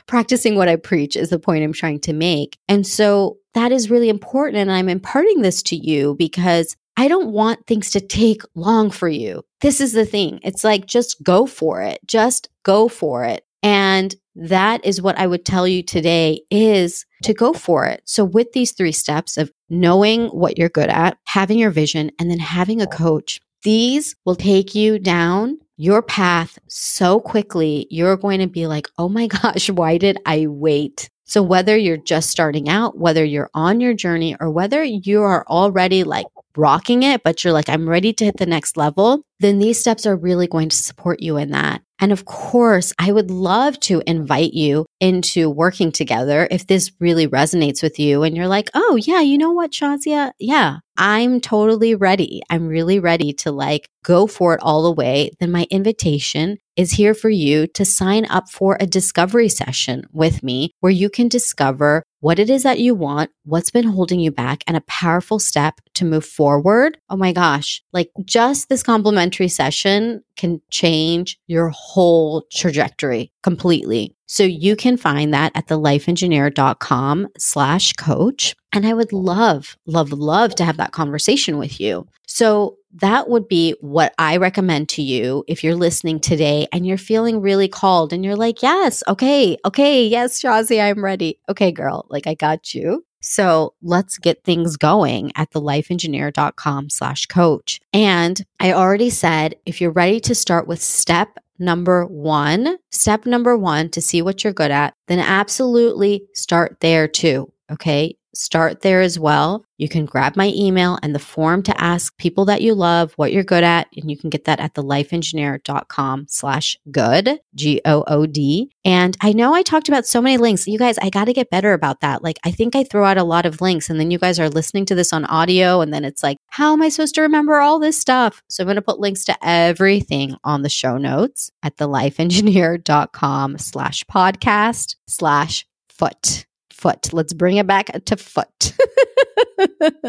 practicing 0.07 0.55
what 0.55 0.67
I 0.67 0.75
preach 0.75 1.15
is 1.15 1.29
the 1.29 1.39
point 1.39 1.63
I'm 1.63 1.71
trying 1.71 2.01
to 2.01 2.11
make. 2.11 2.57
And 2.67 2.85
so 2.85 3.37
that 3.53 3.71
is 3.71 3.89
really 3.89 4.09
important. 4.09 4.57
And 4.57 4.69
I'm 4.69 4.89
imparting 4.89 5.41
this 5.41 5.63
to 5.63 5.77
you 5.77 6.15
because 6.15 6.75
I 6.97 7.07
don't 7.07 7.31
want 7.31 7.65
things 7.65 7.91
to 7.91 8.01
take 8.01 8.41
long 8.55 8.91
for 8.91 9.07
you. 9.07 9.43
This 9.61 9.79
is 9.79 9.93
the 9.93 10.05
thing. 10.05 10.41
It's 10.43 10.65
like, 10.65 10.85
just 10.85 11.23
go 11.23 11.45
for 11.45 11.81
it. 11.81 11.99
Just 12.05 12.49
go 12.63 12.89
for 12.89 13.23
it. 13.23 13.45
And 13.61 14.15
that 14.35 14.85
is 14.85 15.01
what 15.01 15.17
I 15.17 15.27
would 15.27 15.45
tell 15.45 15.67
you 15.67 15.83
today 15.83 16.41
is 16.49 17.05
to 17.23 17.33
go 17.33 17.53
for 17.53 17.85
it. 17.85 18.01
So 18.05 18.23
with 18.23 18.53
these 18.53 18.71
three 18.71 18.93
steps 18.93 19.37
of 19.37 19.51
knowing 19.69 20.27
what 20.27 20.57
you're 20.57 20.69
good 20.69 20.89
at, 20.89 21.17
having 21.25 21.59
your 21.59 21.71
vision, 21.71 22.11
and 22.19 22.31
then 22.31 22.39
having 22.39 22.81
a 22.81 22.87
coach, 22.87 23.41
these 23.63 24.15
will 24.25 24.35
take 24.35 24.73
you 24.73 24.99
down 24.99 25.57
your 25.75 26.01
path 26.01 26.57
so 26.67 27.19
quickly. 27.19 27.87
You're 27.89 28.17
going 28.17 28.39
to 28.39 28.47
be 28.47 28.67
like, 28.67 28.87
oh 28.97 29.09
my 29.09 29.27
gosh, 29.41 29.69
why 29.69 29.97
did 29.97 30.17
I 30.25 30.47
wait? 30.47 31.09
So 31.25 31.43
whether 31.43 31.77
you're 31.77 31.97
just 31.97 32.29
starting 32.29 32.69
out, 32.69 32.97
whether 32.97 33.23
you're 33.23 33.51
on 33.53 33.81
your 33.81 33.93
journey, 33.93 34.35
or 34.39 34.49
whether 34.49 34.83
you 34.83 35.21
are 35.21 35.45
already 35.47 36.03
like 36.03 36.25
rocking 36.57 37.03
it, 37.03 37.23
but 37.23 37.43
you're 37.43 37.53
like, 37.53 37.69
I'm 37.69 37.87
ready 37.87 38.13
to 38.13 38.25
hit 38.25 38.37
the 38.37 38.45
next 38.45 38.77
level, 38.77 39.21
then 39.39 39.59
these 39.59 39.79
steps 39.79 40.07
are 40.07 40.15
really 40.15 40.47
going 40.47 40.69
to 40.69 40.75
support 40.75 41.21
you 41.21 41.37
in 41.37 41.51
that. 41.51 41.81
And 41.99 42.11
of 42.11 42.25
course, 42.25 42.93
I 42.97 43.11
would 43.11 43.29
love 43.29 43.79
to 43.81 44.01
invite 44.07 44.53
you 44.53 44.85
into 44.99 45.49
working 45.49 45.91
together 45.91 46.47
if 46.49 46.65
this 46.67 46.91
really 46.99 47.27
resonates 47.27 47.83
with 47.83 47.99
you 47.99 48.23
and 48.23 48.35
you're 48.35 48.47
like, 48.47 48.69
oh, 48.73 48.95
yeah, 49.01 49.19
you 49.21 49.37
know 49.37 49.51
what, 49.51 49.71
Shazia? 49.71 50.31
Yeah, 50.39 50.77
I'm 51.01 51.39
totally 51.39 51.95
ready. 51.95 52.41
I'm 52.49 52.67
really 52.67 52.99
ready 52.99 53.31
to 53.33 53.53
like 53.53 53.89
go 54.03 54.27
for 54.27 54.53
it 54.53 54.59
all 54.61 54.83
the 54.83 54.91
way. 54.91 55.31
Then 55.39 55.49
my 55.49 55.65
invitation 55.71 56.57
is 56.75 56.91
here 56.91 57.13
for 57.13 57.29
you 57.29 57.67
to 57.67 57.85
sign 57.85 58.25
up 58.25 58.49
for 58.49 58.75
a 58.79 58.85
discovery 58.85 59.47
session 59.47 60.03
with 60.11 60.43
me 60.43 60.73
where 60.81 60.91
you 60.91 61.09
can 61.09 61.29
discover 61.29 62.03
what 62.19 62.37
it 62.37 62.49
is 62.49 62.63
that 62.63 62.79
you 62.79 62.95
want, 62.95 63.31
what's 63.45 63.71
been 63.71 63.87
holding 63.87 64.19
you 64.19 64.29
back, 64.29 64.61
and 64.67 64.75
a 64.75 64.81
powerful 64.81 65.39
step 65.39 65.79
to 65.93 66.03
move 66.03 66.25
forward. 66.25 66.97
Oh 67.09 67.15
my 67.15 67.31
gosh, 67.31 67.81
like 67.93 68.11
just 68.25 68.67
this 68.67 68.83
complimentary 68.83 69.47
session 69.47 70.21
can 70.35 70.61
change 70.69 71.39
your 71.47 71.69
whole 71.69 72.43
trajectory 72.51 73.31
completely. 73.41 74.17
So 74.31 74.43
you 74.43 74.75
can 74.75 74.95
find 74.95 75.33
that 75.33 75.51
at 75.55 75.65
thelifeengineer.com 75.65 77.29
slash 77.39 77.93
coach. 77.93 78.55
And 78.71 78.85
I 78.85 78.93
would 78.93 79.11
love, 79.11 79.75
love, 79.87 80.11
love 80.11 80.53
to 80.55 80.63
have 80.63 80.77
that 80.77 80.91
conversation 80.91 81.57
with 81.57 81.79
you. 81.81 82.07
So 82.27 82.77
that 82.93 83.27
would 83.27 83.47
be 83.47 83.73
what 83.81 84.13
I 84.19 84.37
recommend 84.37 84.87
to 84.89 85.01
you 85.01 85.43
if 85.47 85.63
you're 85.63 85.73
listening 85.73 86.19
today 86.19 86.67
and 86.71 86.85
you're 86.85 86.99
feeling 86.99 87.41
really 87.41 87.67
called 87.67 88.13
and 88.13 88.23
you're 88.23 88.35
like, 88.35 88.61
yes, 88.61 89.01
okay, 89.07 89.57
okay, 89.65 90.05
yes, 90.05 90.39
Shazi, 90.39 90.79
I'm 90.79 91.03
ready. 91.03 91.39
Okay, 91.49 91.71
girl, 91.71 92.05
like 92.09 92.27
I 92.27 92.35
got 92.35 92.75
you. 92.75 93.03
So 93.21 93.73
let's 93.81 94.19
get 94.19 94.43
things 94.43 94.77
going 94.77 95.31
at 95.35 95.51
thelifeengineer.com 95.51 96.91
slash 96.91 97.25
coach. 97.25 97.79
And 97.93 98.45
I 98.59 98.73
already 98.73 99.09
said, 99.09 99.55
if 99.65 99.81
you're 99.81 99.91
ready 99.91 100.19
to 100.21 100.35
start 100.35 100.67
with 100.67 100.81
step 100.81 101.39
number 101.59 102.05
one, 102.05 102.77
step 102.91 103.25
number 103.25 103.57
one 103.57 103.89
to 103.89 104.01
see 104.01 104.21
what 104.21 104.43
you're 104.43 104.53
good 104.53 104.71
at, 104.71 104.93
then 105.07 105.19
absolutely 105.19 106.23
start 106.33 106.77
there 106.79 107.07
too. 107.07 107.51
Okay 107.71 108.18
start 108.33 108.81
there 108.81 109.01
as 109.01 109.17
well. 109.19 109.65
You 109.77 109.87
can 109.87 110.05
grab 110.05 110.35
my 110.35 110.51
email 110.55 110.99
and 111.01 111.15
the 111.15 111.19
form 111.19 111.63
to 111.63 111.81
ask 111.81 112.15
people 112.17 112.45
that 112.45 112.61
you 112.61 112.73
love 112.73 113.13
what 113.15 113.31
you're 113.31 113.43
good 113.43 113.63
at. 113.63 113.87
And 113.95 114.11
you 114.11 114.17
can 114.17 114.29
get 114.29 114.43
that 114.45 114.59
at 114.59 114.73
thelifeengineer.com 114.73 116.25
slash 116.27 116.77
good, 116.91 117.39
G 117.55 117.81
O 117.85 118.03
O 118.07 118.25
D. 118.25 118.71
And 118.83 119.15
I 119.21 119.31
know 119.31 119.53
I 119.53 119.61
talked 119.61 119.87
about 119.87 120.05
so 120.05 120.21
many 120.21 120.37
links. 120.37 120.67
You 120.67 120.77
guys, 120.77 120.97
I 120.97 121.09
got 121.09 121.25
to 121.25 121.33
get 121.33 121.49
better 121.49 121.73
about 121.73 122.01
that. 122.01 122.23
Like, 122.23 122.39
I 122.43 122.51
think 122.51 122.75
I 122.75 122.83
throw 122.83 123.05
out 123.05 123.17
a 123.17 123.23
lot 123.23 123.45
of 123.45 123.61
links 123.61 123.89
and 123.89 123.99
then 123.99 124.11
you 124.11 124.19
guys 124.19 124.39
are 124.39 124.49
listening 124.49 124.85
to 124.87 124.95
this 124.95 125.13
on 125.13 125.25
audio. 125.25 125.81
And 125.81 125.93
then 125.93 126.03
it's 126.03 126.23
like, 126.23 126.37
how 126.47 126.73
am 126.73 126.81
I 126.81 126.89
supposed 126.89 127.15
to 127.15 127.21
remember 127.21 127.59
all 127.59 127.79
this 127.79 127.99
stuff? 127.99 128.43
So 128.49 128.63
I'm 128.63 128.67
going 128.67 128.75
to 128.75 128.81
put 128.81 128.99
links 128.99 129.23
to 129.25 129.37
everything 129.41 130.35
on 130.43 130.61
the 130.61 130.69
show 130.69 130.97
notes 130.97 131.51
at 131.63 131.77
thelifeengineer.com 131.77 133.57
slash 133.57 134.03
podcast 134.05 134.95
slash 135.07 135.65
foot 135.87 136.45
foot. 136.79 137.13
Let's 137.13 137.33
bring 137.33 137.57
it 137.57 137.67
back 137.67 137.91
to 138.05 138.17
foot. 138.17 138.73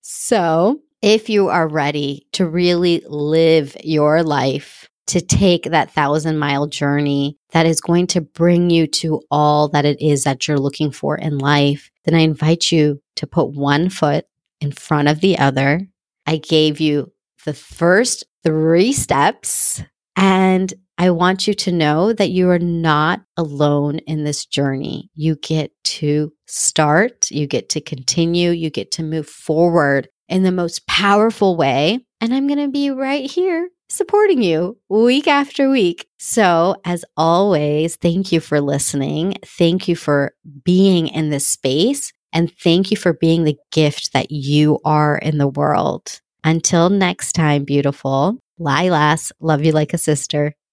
so, 0.00 0.80
if 1.00 1.28
you 1.28 1.48
are 1.48 1.68
ready 1.68 2.26
to 2.32 2.46
really 2.46 3.02
live 3.06 3.76
your 3.84 4.22
life, 4.22 4.88
to 5.08 5.22
take 5.22 5.64
that 5.64 5.90
thousand 5.90 6.38
mile 6.38 6.66
journey 6.66 7.38
that 7.52 7.66
is 7.66 7.80
going 7.80 8.06
to 8.06 8.20
bring 8.20 8.68
you 8.68 8.86
to 8.86 9.22
all 9.30 9.68
that 9.68 9.86
it 9.86 10.00
is 10.02 10.24
that 10.24 10.46
you're 10.46 10.58
looking 10.58 10.90
for 10.90 11.16
in 11.16 11.38
life, 11.38 11.90
then 12.04 12.14
I 12.14 12.20
invite 12.20 12.70
you 12.70 13.00
to 13.16 13.26
put 13.26 13.50
one 13.50 13.88
foot 13.88 14.26
in 14.60 14.70
front 14.70 15.08
of 15.08 15.20
the 15.20 15.38
other. 15.38 15.88
I 16.26 16.36
gave 16.36 16.78
you 16.78 17.10
the 17.46 17.54
first 17.54 18.24
three 18.44 18.92
steps 18.92 19.82
and 20.14 20.72
I 21.00 21.10
want 21.10 21.46
you 21.46 21.54
to 21.54 21.70
know 21.70 22.12
that 22.12 22.30
you 22.30 22.50
are 22.50 22.58
not 22.58 23.22
alone 23.36 23.98
in 24.00 24.24
this 24.24 24.44
journey. 24.44 25.10
You 25.14 25.36
get 25.36 25.70
to 25.84 26.32
start, 26.46 27.30
you 27.30 27.46
get 27.46 27.68
to 27.70 27.80
continue, 27.80 28.50
you 28.50 28.68
get 28.68 28.90
to 28.92 29.04
move 29.04 29.28
forward 29.28 30.08
in 30.28 30.42
the 30.42 30.50
most 30.50 30.88
powerful 30.88 31.56
way. 31.56 32.00
And 32.20 32.34
I'm 32.34 32.48
going 32.48 32.58
to 32.58 32.68
be 32.68 32.90
right 32.90 33.30
here 33.30 33.68
supporting 33.88 34.42
you 34.42 34.76
week 34.88 35.28
after 35.28 35.70
week. 35.70 36.08
So, 36.18 36.74
as 36.84 37.04
always, 37.16 37.94
thank 37.94 38.32
you 38.32 38.40
for 38.40 38.60
listening. 38.60 39.36
Thank 39.46 39.86
you 39.86 39.94
for 39.94 40.32
being 40.64 41.06
in 41.06 41.30
this 41.30 41.46
space. 41.46 42.12
And 42.32 42.52
thank 42.58 42.90
you 42.90 42.96
for 42.96 43.12
being 43.12 43.44
the 43.44 43.56
gift 43.70 44.12
that 44.14 44.32
you 44.32 44.80
are 44.84 45.16
in 45.16 45.38
the 45.38 45.48
world. 45.48 46.20
Until 46.42 46.90
next 46.90 47.32
time, 47.32 47.64
beautiful. 47.64 48.38
Lilas, 48.60 49.30
love 49.40 49.64
you 49.64 49.70
like 49.70 49.94
a 49.94 49.98
sister. 49.98 50.54